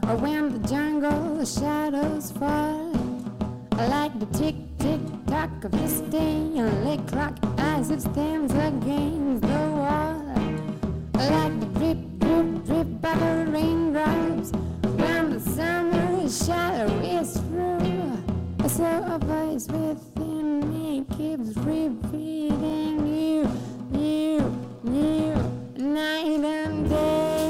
Or 0.07 0.17
when 0.17 0.53
the 0.53 0.69
jungle 0.69 1.45
shadows 1.45 2.31
fall. 2.31 2.93
I 3.73 3.87
like 3.89 4.17
the 4.21 4.27
tick-tick-tock 4.27 5.65
of 5.65 5.73
this 5.73 6.01
daily 6.03 6.99
clock 7.09 7.37
As 7.59 7.91
it 7.91 8.01
stands 8.01 8.53
against 8.53 9.43
the 9.43 9.63
wall. 9.81 10.23
I 11.17 11.29
like 11.31 11.61
the 11.61 11.67
drip-drip-drip 11.79 13.05
of 13.05 13.21
the 13.21 13.51
raindrops 13.51 14.53
When 15.01 15.31
the 15.31 15.41
summer 15.41 16.29
shadow 16.29 16.93
is 17.01 17.33
through. 17.39 18.69
So 18.69 18.85
a 18.85 19.19
voice 19.19 19.67
within 19.67 20.71
me 20.73 21.05
keeps 21.17 21.57
repeating 21.57 23.05
you, 23.05 23.51
you, 23.93 24.39
you, 24.85 25.35
night 25.77 26.45
and 26.45 26.89
day 26.89 27.42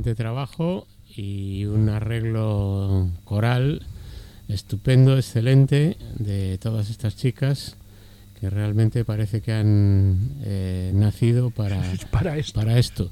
excelente 0.00 0.14
trabajo 0.14 0.86
y 1.14 1.66
un 1.66 1.90
arreglo 1.90 3.10
coral 3.24 3.82
estupendo, 4.48 5.16
excelente 5.16 5.96
de 6.18 6.58
todas 6.58 6.88
estas 6.88 7.16
chicas 7.16 7.76
que 8.40 8.48
realmente 8.48 9.04
parece 9.04 9.42
que 9.42 9.52
han 9.52 10.36
eh, 10.42 10.90
nacido 10.94 11.50
para, 11.50 11.92
Es 11.92 12.06
para 12.06 12.38
esto. 12.38 12.58
para 12.58 12.78
esto. 12.78 13.10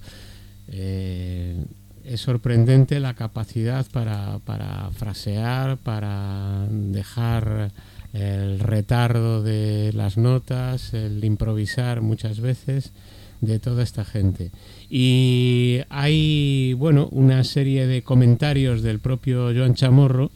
Eh, 0.69 1.63
es 2.05 2.21
sorprendente 2.23 3.01
la 3.01 3.13
capacidad 3.13 3.85
para, 3.93 4.39
para 4.39 4.91
frasear, 4.93 5.77
para 5.77 6.67
dejar 6.71 7.71
el 8.15 8.61
retardo 8.61 9.43
de 9.43 9.93
las 9.93 10.17
notas, 10.17 10.95
el 10.95 11.23
improvisar 11.23 12.01
muchas 12.01 12.41
veces 12.41 12.93
de 13.41 13.59
toda 13.59 13.83
esta 13.83 14.05
gente. 14.05 14.51
Y 14.91 15.81
hay, 15.89 16.75
bueno, 16.75 17.09
una 17.13 17.45
serie 17.45 17.87
de 17.87 18.03
comentarios 18.03 18.83
del 18.83 19.01
propio 19.01 19.53
Joan 19.55 19.75
Chamorro 19.75 20.31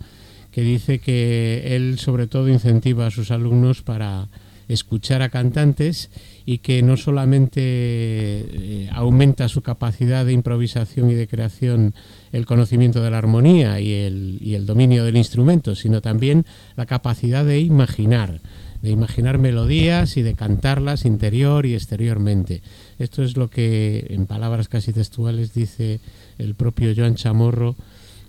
que 0.50 0.62
dice 0.62 0.98
que 0.98 1.74
él 1.74 1.98
sobre 1.98 2.26
todo 2.26 2.48
incentiva 2.48 3.06
a 3.06 3.10
sus 3.10 3.30
alumnos 3.30 3.82
para 3.82 4.28
escuchar 4.68 5.22
a 5.22 5.28
cantantes 5.28 6.10
y 6.44 6.58
que 6.58 6.82
no 6.82 6.96
solamente 6.96 7.60
eh, 7.60 8.88
aumenta 8.92 9.48
su 9.48 9.62
capacidad 9.62 10.24
de 10.24 10.32
improvisación 10.32 11.10
y 11.10 11.14
de 11.14 11.26
creación 11.26 11.94
el 12.32 12.46
conocimiento 12.46 13.02
de 13.02 13.10
la 13.10 13.18
armonía 13.18 13.80
y 13.80 13.92
el, 13.92 14.38
y 14.40 14.54
el 14.54 14.66
dominio 14.66 15.04
del 15.04 15.16
instrumento, 15.16 15.74
sino 15.74 16.00
también 16.00 16.44
la 16.76 16.86
capacidad 16.86 17.44
de 17.44 17.60
imaginar, 17.60 18.40
de 18.82 18.90
imaginar 18.90 19.38
melodías 19.38 20.16
y 20.16 20.22
de 20.22 20.34
cantarlas 20.34 21.04
interior 21.04 21.64
y 21.66 21.74
exteriormente. 21.74 22.62
Esto 22.98 23.22
es 23.22 23.36
lo 23.36 23.48
que, 23.48 24.06
en 24.10 24.26
palabras 24.26 24.68
casi 24.68 24.92
textuales, 24.92 25.54
dice 25.54 26.00
el 26.38 26.54
propio 26.54 26.92
Joan 26.96 27.14
Chamorro 27.14 27.76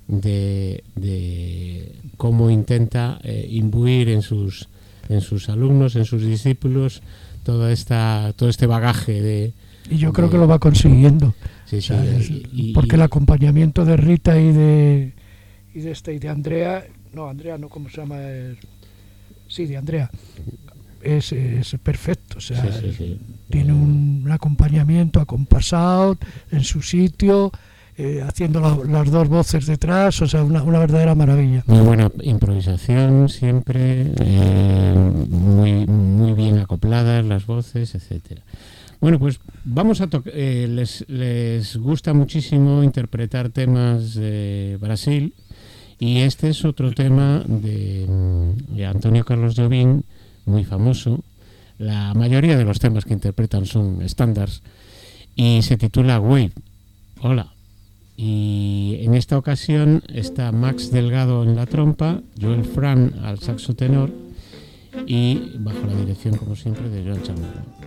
de, 0.07 0.83
de 0.95 1.91
cómo 2.17 2.49
intenta 2.49 3.19
eh, 3.23 3.47
imbuir 3.49 4.09
en 4.09 4.21
sus, 4.21 4.67
en 5.09 5.21
sus 5.21 5.49
alumnos, 5.49 5.95
en 5.95 6.05
sus 6.05 6.23
discípulos, 6.23 7.01
toda 7.43 7.71
esta, 7.71 8.33
todo 8.35 8.49
este 8.49 8.67
bagaje 8.67 9.21
de... 9.21 9.53
Y 9.89 9.97
yo 9.97 10.13
creo 10.13 10.29
que 10.29 10.37
lo 10.37 10.47
va 10.47 10.59
consiguiendo. 10.59 11.33
sí, 11.65 11.77
O 11.77 11.81
sí, 11.81 11.87
sea, 11.87 12.05
es- 12.05 12.29
y- 12.29 12.45
y- 12.53 12.73
porque 12.73 12.95
el 12.95 13.01
acompañamiento 13.01 13.83
de 13.85 13.97
Rita 13.97 14.39
y 14.39 14.51
de 14.51 15.13
y 15.75 15.79
de 15.79 15.91
este 15.91 16.13
y 16.13 16.19
de 16.19 16.29
Andrea, 16.29 16.85
no, 17.13 17.27
Andrea 17.27 17.57
no, 17.57 17.67
¿cómo 17.67 17.89
se 17.89 17.97
llama? 17.97 18.17
Sí, 19.53 19.65
de 19.65 19.77
Andrea. 19.77 20.09
Es, 21.01 21.31
es 21.33 21.75
perfecto, 21.83 22.37
o 22.37 22.41
sea, 22.41 22.61
sí, 22.71 22.79
sí, 22.81 22.93
sí. 22.97 23.19
tiene 23.49 23.73
un, 23.73 24.21
un 24.25 24.31
acompañamiento 24.31 25.19
acompasado 25.19 26.17
en 26.49 26.63
su 26.63 26.81
sitio, 26.81 27.51
eh, 27.97 28.23
haciendo 28.25 28.61
la- 28.61 28.79
las 28.89 29.11
dos 29.11 29.27
voces 29.27 29.65
detrás, 29.65 30.21
o 30.21 30.27
sea, 30.27 30.43
una, 30.43 30.63
una 30.63 30.79
verdadera 30.79 31.13
maravilla. 31.13 31.61
Muy 31.67 31.81
buena 31.81 32.09
improvisación 32.21 33.27
siempre, 33.27 34.11
eh, 34.21 34.95
muy, 35.29 35.85
muy 35.87 36.31
bien 36.33 36.59
acopladas 36.59 37.25
las 37.25 37.45
voces, 37.45 37.93
etcétera. 37.95 38.41
Bueno, 39.01 39.19
pues 39.19 39.41
vamos 39.65 39.99
a 39.99 40.07
tocar. 40.07 40.33
les, 40.33 41.03
les 41.09 41.75
gusta 41.75 42.13
muchísimo 42.13 42.81
interpretar 42.81 43.49
temas 43.49 44.13
de 44.13 44.77
Brasil 44.79 45.33
y 46.03 46.19
este 46.19 46.49
es 46.49 46.65
otro 46.65 46.91
tema 46.91 47.45
de, 47.47 48.05
mm, 48.05 48.83
Antonio 48.83 49.23
Carlos 49.23 49.55
Jobim, 49.55 50.01
muy 50.45 50.65
famoso. 50.65 51.23
La 51.77 52.13
mayoría 52.13 52.57
de 52.57 52.65
los 52.65 52.79
temas 52.79 53.05
que 53.05 53.13
interpretan 53.13 53.65
son 53.65 54.01
estándares 54.01 54.63
y 55.33 55.61
se 55.61 55.77
titula 55.77 56.19
Wave. 56.19 56.51
Hola. 57.21 57.53
Y 58.17 58.97
en 58.99 59.15
esta 59.15 59.37
ocasión 59.37 60.03
está 60.13 60.51
Max 60.51 60.91
Delgado 60.91 61.41
en 61.43 61.55
la 61.55 61.67
trompa, 61.67 62.19
Joel 62.39 62.65
Fran 62.65 63.13
al 63.23 63.39
saxo 63.39 63.73
tenor 63.73 64.11
y 65.07 65.53
bajo 65.59 65.87
la 65.87 65.95
dirección, 65.95 66.35
como 66.35 66.57
siempre, 66.57 66.89
de 66.89 67.01
Joan 67.01 67.23
Chamorro. 67.23 67.82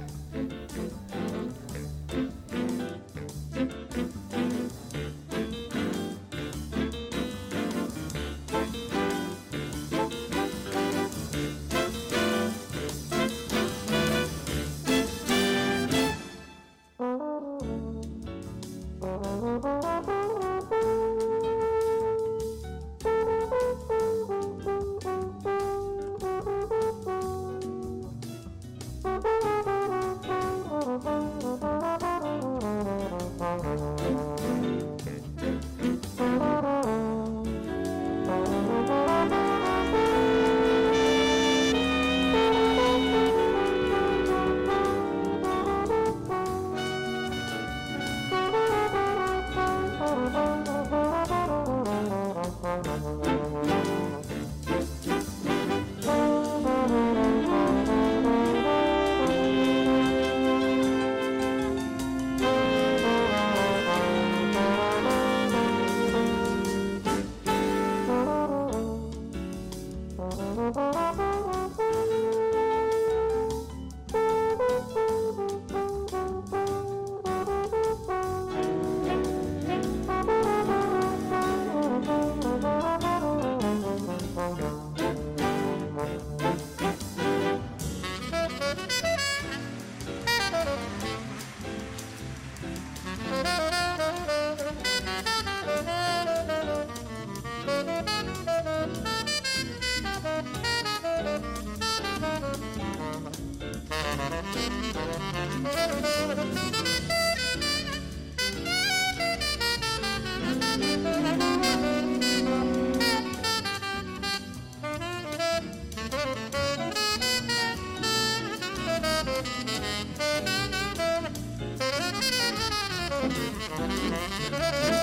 Música 123.29 124.96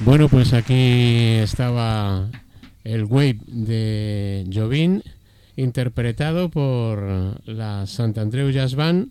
Bueno, 0.00 0.28
pues 0.28 0.52
aquí 0.52 1.34
estaba 1.42 2.28
el 2.84 3.04
Wave 3.04 3.40
de 3.46 4.48
Jovin, 4.52 5.02
interpretado 5.56 6.48
por 6.48 7.40
la 7.44 7.86
Santandreu 7.86 8.50
Jazz 8.50 8.76
Band, 8.76 9.10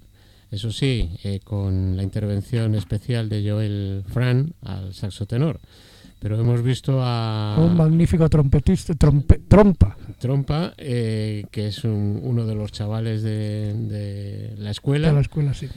eso 0.52 0.72
sí, 0.72 1.18
eh, 1.24 1.42
con 1.44 1.98
la 1.98 2.04
intervención 2.04 2.76
especial 2.76 3.28
de 3.28 3.50
Joel 3.50 4.04
Fran 4.08 4.54
al 4.62 4.94
saxo 4.94 5.26
tenor. 5.26 5.60
Pero 6.26 6.40
hemos 6.42 6.64
visto 6.64 7.02
a 7.04 7.56
Un 7.60 7.78
magnífico 7.78 8.28
trompetista, 8.28 8.96
trompe- 8.96 9.42
trompa. 9.48 9.96
Trompa, 10.18 10.74
eh, 10.76 11.46
que 11.52 11.68
es 11.68 11.84
un- 11.84 12.20
uno 12.24 12.48
de 12.48 12.56
los 12.56 12.72
chavales 12.72 13.22
de, 13.22 13.76
de 13.76 14.56
la 14.58 14.72
escuela. 14.72 15.10
de 15.10 15.14
la 15.14 15.22
escuela, 15.22 15.54
sí. 15.54 15.68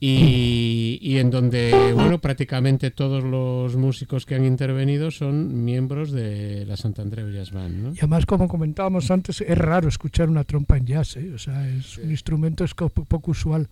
Y, 0.00 0.98
y 1.02 1.18
en 1.18 1.28
donde, 1.28 1.92
bueno, 1.92 2.18
prácticamente 2.20 2.90
todos 2.90 3.22
los 3.22 3.76
músicos 3.76 4.24
que 4.24 4.34
han 4.34 4.46
intervenido 4.46 5.10
son 5.10 5.62
miembros 5.62 6.10
de 6.10 6.64
la 6.64 6.78
Santandreu 6.78 7.30
Jazz 7.30 7.50
Band, 7.52 7.74
¿no? 7.74 7.90
Y 7.90 7.98
además, 7.98 8.24
como 8.24 8.48
comentábamos 8.48 9.10
antes, 9.10 9.42
es 9.42 9.58
raro 9.58 9.88
escuchar 9.88 10.30
una 10.30 10.44
trompa 10.44 10.78
en 10.78 10.86
jazz, 10.86 11.18
¿eh? 11.18 11.32
o 11.34 11.38
sea, 11.38 11.68
es 11.68 11.98
un 11.98 12.10
instrumento 12.10 12.64
es 12.64 12.72
co- 12.72 12.88
poco 12.88 13.32
usual. 13.32 13.68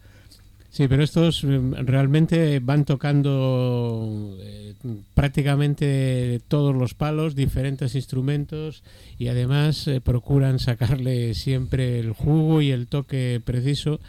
Sí, 0.77 0.89
pero 0.89 1.03
estos 1.03 1.43
eh, 1.43 1.59
realmente 1.85 2.61
van 2.61 2.85
tocando 2.85 4.37
eh, 4.43 4.75
prácticamente 5.15 6.43
todos 6.49 6.77
los 6.77 6.93
palos, 6.93 7.35
diferentes 7.35 7.95
instrumentos 7.95 8.83
y 9.19 9.29
además 9.29 9.89
eh, 9.89 10.03
procuran 10.03 10.59
sacarle 10.59 11.33
siempre 11.33 11.99
el 11.99 12.13
jugo 12.13 12.61
y 12.61 12.73
el 12.73 12.89
toque 12.89 13.41
preciso 13.43 14.01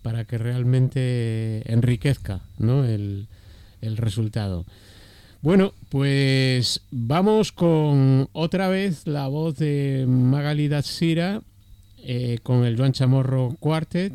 para 0.00 0.24
que 0.24 0.38
realmente 0.38 1.70
enriquezca 1.70 2.40
¿no? 2.56 2.86
el, 2.86 3.26
el 3.82 3.98
resultado. 3.98 4.64
Bueno, 5.42 5.74
pues 5.90 6.80
vamos 6.90 7.52
con 7.52 8.30
otra 8.32 8.68
vez 8.68 9.06
la 9.06 9.26
voz 9.26 9.58
de 9.58 10.06
Magali 10.08 10.68
Datsira 10.68 11.42
eh, 11.98 12.38
con 12.42 12.64
el 12.64 12.78
Joan 12.78 12.92
Chamorro 12.92 13.54
Quartet 13.60 14.14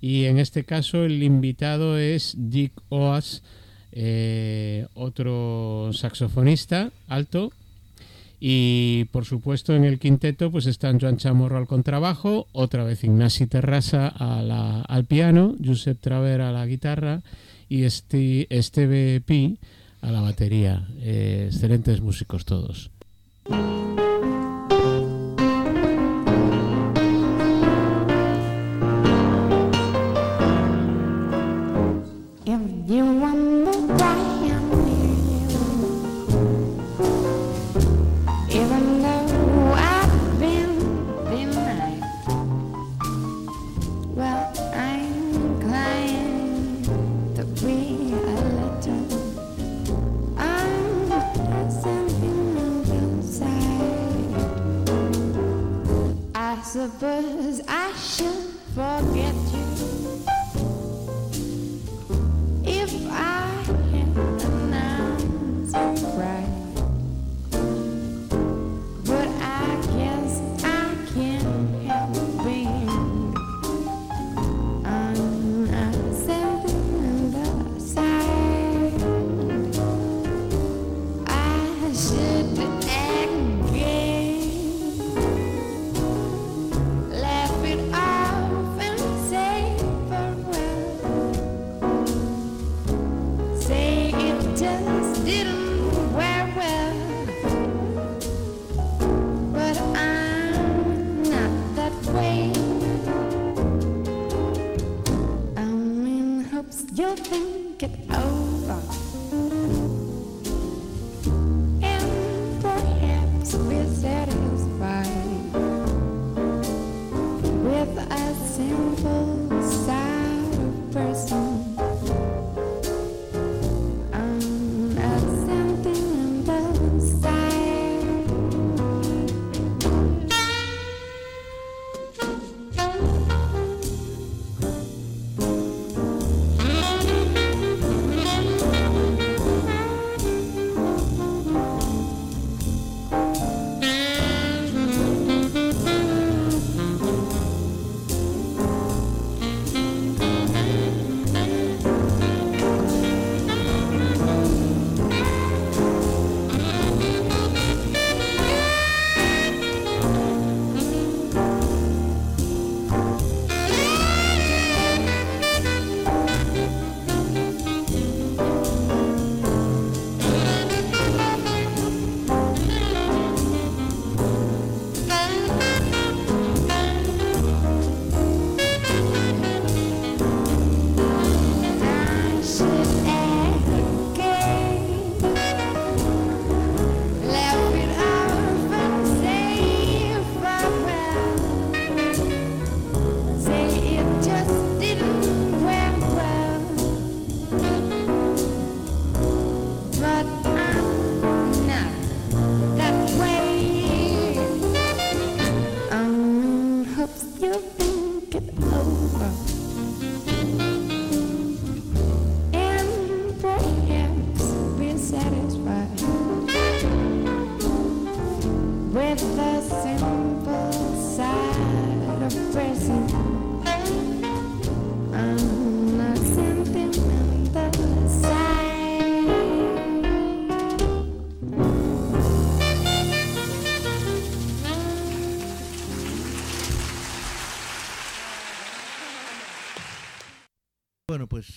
y 0.00 0.24
en 0.24 0.38
este 0.38 0.64
caso 0.64 1.04
el 1.04 1.22
invitado 1.22 1.98
es 1.98 2.34
Dick 2.36 2.72
Oas, 2.88 3.42
eh, 3.92 4.86
otro 4.94 5.90
saxofonista 5.92 6.90
alto. 7.08 7.52
Y 8.42 9.04
por 9.12 9.26
supuesto 9.26 9.76
en 9.76 9.84
el 9.84 9.98
quinteto 9.98 10.50
pues 10.50 10.64
están 10.64 10.98
Joan 10.98 11.18
Chamorro 11.18 11.58
al 11.58 11.66
contrabajo, 11.66 12.46
otra 12.52 12.84
vez 12.84 13.04
Ignasi 13.04 13.46
Terrasa 13.46 14.08
al 14.08 15.04
piano, 15.04 15.56
Josep 15.62 16.00
Traver 16.00 16.40
a 16.40 16.50
la 16.50 16.64
guitarra 16.64 17.20
y 17.68 17.84
este, 17.84 18.46
Esteve 18.48 19.20
Pi 19.20 19.58
a 20.00 20.10
la 20.10 20.22
batería. 20.22 20.88
Eh, 21.00 21.48
excelentes 21.50 22.00
músicos 22.00 22.46
todos. 22.46 22.90
You 32.90 33.04
wonder 33.04 33.49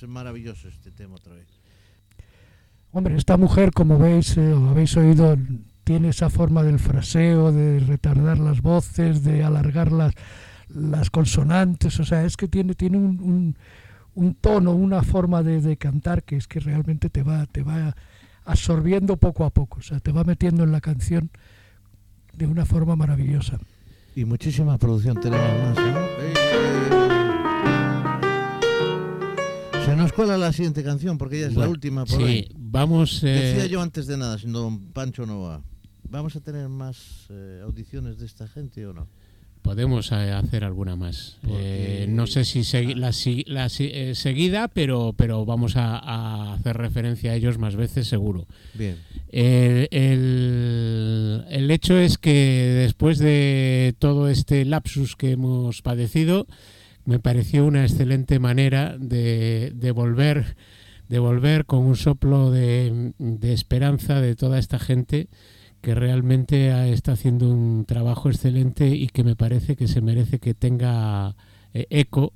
Maravilloso 0.08 0.68
este 0.68 0.92
tema 0.92 1.16
otra 1.16 1.34
vez. 1.34 1.48
Hombre, 2.92 3.16
esta 3.18 3.38
mujer, 3.38 3.72
como 3.72 3.98
veis, 3.98 4.38
eh, 4.38 4.54
o 4.54 4.70
habéis 4.70 4.96
oído, 4.98 5.36
tiene 5.84 6.10
esa 6.10 6.30
forma 6.30 6.62
del 6.64 6.78
fraseo, 6.80 7.52
de 7.52 7.80
retardar 7.80 8.38
las 8.38 8.62
voces, 8.62 9.24
de 9.24 9.44
alargar 9.44 9.92
las, 9.92 10.14
las 10.70 11.10
consonantes, 11.10 12.00
o 12.00 12.06
sea, 12.06 12.24
es 12.24 12.38
que 12.38 12.48
tiene, 12.48 12.76
tiene 12.76 12.98
un, 12.98 13.20
un- 13.22 13.58
un 14.16 14.36
tono, 14.36 14.74
una 14.74 15.02
forma 15.02 15.42
de, 15.42 15.60
de 15.60 15.76
cantar 15.76 16.22
que 16.24 16.36
es 16.36 16.48
que 16.48 16.60
realmente 16.60 17.10
te 17.10 17.24
va, 17.24 17.48
te 17.48 17.64
va 17.64 17.96
absorbiendo 18.46 19.18
poco 19.18 19.44
a 19.44 19.50
poco, 19.50 19.80
o 19.80 19.82
sea, 19.82 20.00
te 20.00 20.12
va 20.12 20.24
metiendo 20.24 20.64
en 20.64 20.72
la 20.72 20.82
canción 20.82 21.32
de 22.34 22.46
una 22.46 22.64
forma 22.66 22.96
maravillosa. 22.96 23.58
Y 24.16 24.26
muchísima 24.26 24.78
producción 24.78 25.20
tenemos 25.20 25.76
más. 25.76 25.78
¿eh? 25.80 27.13
Eh, 29.94 29.98
Se 29.98 30.02
nos 30.02 30.14
cuela 30.14 30.38
la 30.38 30.52
siguiente 30.54 30.84
canción 30.84 31.18
porque 31.18 31.40
ya 31.40 31.48
es 31.48 31.56
la 31.56 31.68
última 31.70 32.06
por 32.06 32.18
sí, 32.18 32.24
hoy. 32.24 32.52
vamos. 32.58 33.24
eh, 33.24 33.28
Decía 33.28 33.66
yo 33.68 33.82
antes 33.82 34.08
de 34.08 34.18
nada, 34.18 34.38
si 34.38 34.48
don 34.48 34.80
Pancho 34.92 35.26
no 35.26 35.42
va. 35.42 35.62
¿Vamos 36.10 36.36
a 36.36 36.42
tener 36.42 36.68
más 36.70 37.28
eh, 37.30 37.62
audiciones 37.64 38.20
de 38.20 38.26
esta 38.26 38.48
gente 38.48 38.86
o 38.86 38.94
no? 38.94 39.08
Podemos 39.64 40.12
eh, 40.12 40.16
hacer 40.34 40.66
alguna 40.66 40.96
más. 40.98 41.38
Porque- 41.42 42.04
Eh, 42.04 42.08
no 42.10 42.28
sé 42.28 42.44
si 42.44 42.60
segui- 42.62 42.96
la, 42.96 43.14
si- 43.14 43.46
la 43.48 43.68
eh, 43.80 44.14
seguida, 44.14 44.68
pero, 44.68 45.14
pero 45.16 45.46
vamos 45.46 45.78
a, 45.78 45.98
a 46.00 46.54
hacer 46.54 46.76
referencia 46.76 47.32
a 47.32 47.36
ellos 47.36 47.58
más 47.58 47.76
veces 47.78 48.08
seguro. 48.08 48.46
Bien. 48.74 48.98
El, 49.32 49.88
el- 49.92 51.46
el 51.50 51.72
hecho 51.72 51.98
es 51.98 52.18
que 52.18 52.34
después 52.34 53.20
de 53.20 53.96
todo 54.00 54.28
este 54.30 54.66
lapsus 54.66 55.16
que 55.16 55.32
hemos 55.32 55.82
padecido, 55.82 56.46
me 57.06 57.20
pareció 57.20 57.66
una 57.66 57.84
excelente 57.84 58.40
manera 58.40 58.98
de, 58.98 59.72
de 59.76 59.92
volver, 59.92 60.56
de 61.10 61.20
volver 61.20 61.66
con 61.66 61.80
un 61.80 61.96
soplo 61.96 62.50
de, 62.52 63.14
de 63.18 63.54
esperanza 63.54 64.22
de 64.22 64.36
toda 64.36 64.60
esta 64.60 64.80
gente 64.80 65.28
que 65.82 65.96
realmente 65.96 66.92
está 66.94 67.12
haciendo 67.12 67.50
un 67.52 67.84
trabajo 67.86 68.30
excelente 68.30 68.88
y 68.90 69.08
que 69.08 69.24
me 69.26 69.36
parece 69.36 69.76
que 69.76 69.88
se 69.90 70.00
merece 70.02 70.40
que 70.40 70.54
tenga 70.54 71.36
eh, 71.74 71.88
eco 71.90 72.32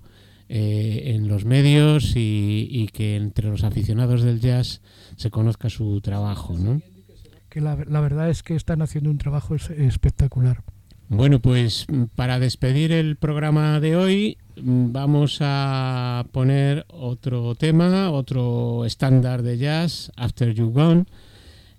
eh, 0.49 1.13
en 1.15 1.27
los 1.29 1.45
medios 1.45 2.15
y, 2.17 2.67
y 2.69 2.87
que 2.87 3.15
entre 3.15 3.49
los 3.49 3.63
aficionados 3.63 4.21
del 4.21 4.41
jazz 4.41 4.81
se 5.15 5.29
conozca 5.31 5.69
su 5.69 6.01
trabajo, 6.01 6.57
¿no? 6.57 6.81
Que 7.49 7.61
la, 7.61 7.75
verdad 7.75 8.29
es 8.29 8.43
que 8.43 8.55
están 8.55 8.81
haciendo 8.81 9.09
un 9.09 9.17
trabajo 9.17 9.55
es- 9.55 9.69
espectacular. 9.69 10.63
Bueno, 11.09 11.39
pues 11.39 11.85
para 12.15 12.37
despedir 12.37 12.91
el 12.91 13.15
programa 13.15 13.79
de 13.79 13.95
hoy 13.95 14.37
vamos 14.57 15.37
a 15.39 16.25
poner 16.33 16.85
otro 16.89 17.55
tema, 17.55 18.11
otro 18.11 18.83
estándar 18.83 19.41
de 19.41 19.57
jazz, 19.57 20.11
After 20.17 20.53
You 20.53 20.69
Gone. 20.71 21.05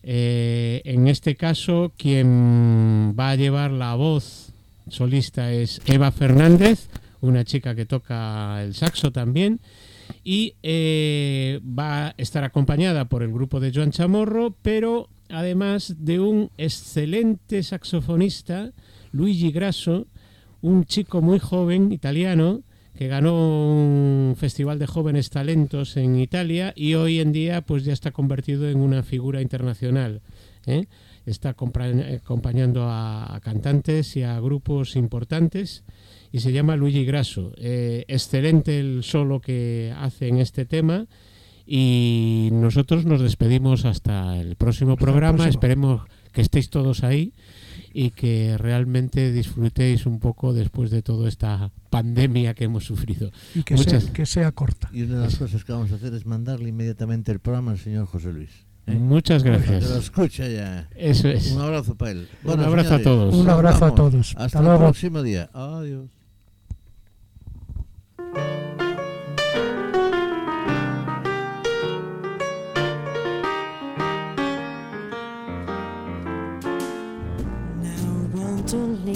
Eh, 0.02 0.80
en 0.86 1.08
este 1.08 1.36
caso, 1.36 1.92
quien 1.98 3.14
va 3.18 3.30
a 3.30 3.36
llevar 3.36 3.70
la 3.70 3.94
voz 3.96 4.54
solista 4.88 5.52
es 5.52 5.82
Eva 5.84 6.10
Fernández, 6.10 6.88
una 7.20 7.44
chica 7.44 7.74
que 7.74 7.84
toca 7.84 8.62
el 8.62 8.74
saxo 8.74 9.12
también, 9.12 9.60
y 10.24 10.54
eh, 10.62 11.60
va 11.62 12.06
a 12.06 12.14
estar 12.16 12.44
acompañada 12.44 13.04
por 13.04 13.22
el 13.22 13.30
grupo 13.30 13.60
de 13.60 13.72
Joan 13.74 13.90
Chamorro, 13.90 14.54
pero 14.62 15.10
además 15.28 15.96
de 15.98 16.18
un 16.18 16.50
excelente 16.56 17.62
saxofonista, 17.62 18.72
Luigi 19.12 19.50
Grasso, 19.50 20.06
un 20.60 20.84
chico 20.84 21.20
muy 21.22 21.38
joven 21.38 21.92
italiano 21.92 22.62
que 22.96 23.06
ganó 23.06 23.70
un 23.70 24.34
festival 24.36 24.78
de 24.80 24.88
jóvenes 24.88 25.30
talentos 25.30 25.96
en 25.96 26.18
Italia 26.18 26.72
y 26.74 26.94
hoy 26.94 27.20
en 27.20 27.30
día 27.30 27.60
pues 27.62 27.84
ya 27.84 27.92
está 27.92 28.10
convertido 28.10 28.68
en 28.68 28.80
una 28.80 29.04
figura 29.04 29.40
internacional. 29.40 30.20
¿eh? 30.66 30.86
Está 31.24 31.50
acompañando 31.50 32.84
a, 32.84 33.36
a 33.36 33.40
cantantes 33.40 34.16
y 34.16 34.22
a 34.24 34.40
grupos 34.40 34.96
importantes 34.96 35.84
y 36.32 36.40
se 36.40 36.50
llama 36.50 36.74
Luigi 36.74 37.04
Grasso. 37.04 37.52
Eh, 37.56 38.04
excelente 38.08 38.80
el 38.80 39.04
solo 39.04 39.40
que 39.40 39.94
hace 39.96 40.26
en 40.26 40.38
este 40.38 40.64
tema 40.64 41.06
y 41.64 42.48
nosotros 42.50 43.04
nos 43.04 43.20
despedimos 43.20 43.84
hasta 43.84 44.40
el 44.40 44.56
próximo 44.56 44.92
Hasta 44.92 45.04
el 45.04 45.06
programa. 45.12 45.36
próximo. 45.36 45.50
Esperemos 45.50 46.02
que 46.32 46.40
estéis 46.40 46.68
todos 46.70 47.04
ahí 47.04 47.32
y 47.92 48.10
que 48.10 48.56
realmente 48.58 49.32
disfrutéis 49.32 50.06
un 50.06 50.18
poco 50.20 50.52
después 50.52 50.90
de 50.90 51.02
toda 51.02 51.28
esta 51.28 51.70
pandemia 51.90 52.54
que 52.54 52.64
hemos 52.64 52.84
sufrido. 52.84 53.30
Y 53.54 53.62
que, 53.62 53.74
Muchas- 53.74 54.04
sea, 54.04 54.12
que 54.12 54.26
sea 54.26 54.52
corta. 54.52 54.88
Y 54.92 55.02
una 55.02 55.16
de 55.16 55.24
las 55.24 55.36
cosas 55.36 55.64
que 55.64 55.72
vamos 55.72 55.90
a 55.92 55.96
hacer 55.96 56.12
es 56.14 56.26
mandarle 56.26 56.68
inmediatamente 56.68 57.32
el 57.32 57.38
programa 57.40 57.72
al 57.72 57.78
señor 57.78 58.06
José 58.06 58.32
Luis. 58.32 58.50
¿eh? 58.86 58.94
Muchas 58.94 59.42
Que 59.42 59.50
lo 59.50 59.58
gracias. 59.58 59.90
escucha 59.90 60.48
ya. 60.48 60.88
Eso 60.96 61.28
es. 61.28 61.52
Un 61.52 61.60
abrazo 61.62 61.94
para 61.94 62.12
él. 62.12 62.28
Un 62.44 62.60
abrazo 62.60 62.94
a 62.94 63.02
todos. 63.02 63.34
Un 63.34 63.48
abrazo 63.48 63.84
a 63.84 63.94
todos. 63.94 64.34
Hasta, 64.36 64.58
Hasta 64.58 64.72
el 64.72 64.78
próximo 64.78 65.22
día. 65.22 65.50
Adiós. 65.52 66.08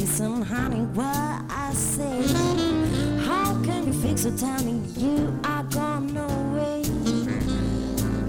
Listen, 0.03 0.43
honey, 0.43 0.85
what 0.99 1.43
I 1.49 1.71
say. 1.75 2.27
How 3.25 3.55
can 3.63 3.87
you 3.87 3.93
fix 3.93 4.25
it? 4.25 4.37
Tell 4.37 4.61
me 4.65 4.83
you 4.97 5.33
are 5.45 5.63
gone 5.65 6.17
away. 6.17 6.83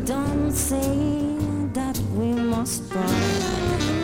Don't 0.05 0.51
say 0.51 0.93
that 1.73 1.97
we 2.15 2.27
must 2.53 2.87
part. 2.91 3.09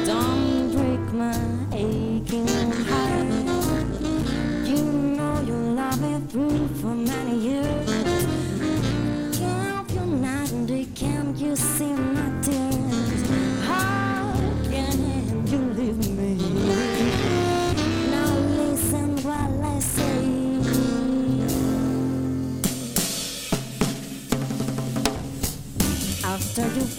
Don't 0.04 0.72
break 0.74 1.06
my 1.14 1.40
aching 1.72 2.72
heart. 2.90 3.28
You 4.72 4.82
know 5.18 5.36
you 5.50 5.58
love 5.80 6.02
me 6.02 6.14
through 6.30 6.68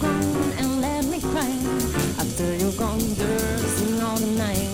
ground 0.01 0.53
and 0.59 0.81
let 0.81 1.05
me 1.05 1.19
cry. 1.21 1.53
After 2.17 2.47
you're 2.57 2.77
gone, 2.83 2.99
Drinking 3.91 4.01
all 4.01 4.17
the 4.17 4.31
night, 4.45 4.69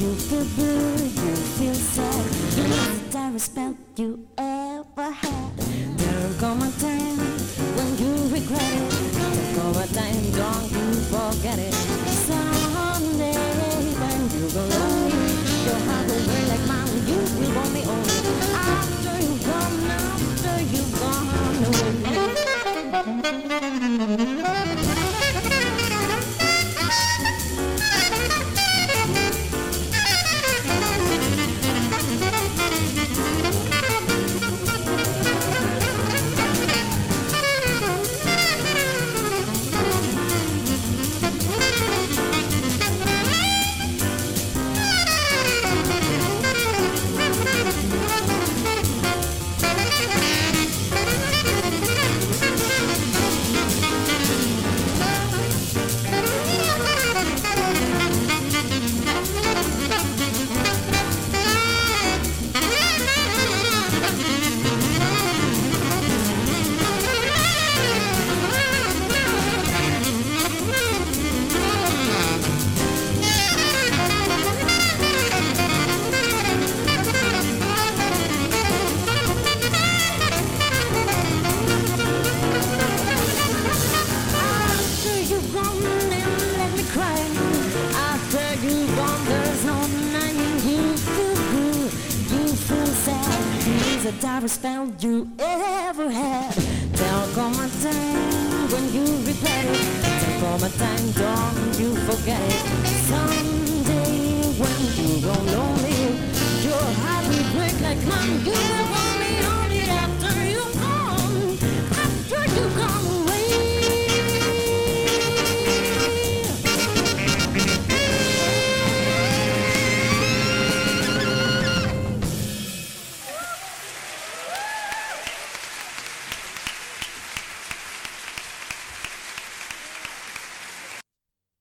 You 0.00 0.14
feel 0.14 0.44
blue, 0.56 0.94
you 1.22 1.34
feel 1.58 1.74
sad. 1.74 2.24
Least 2.56 3.16
I 3.16 3.30
respect 3.32 3.98
you 3.98 4.26
ever 4.38 5.10
had? 5.10 5.56
There 5.98 6.30
go 6.40 6.54
my 6.54 6.70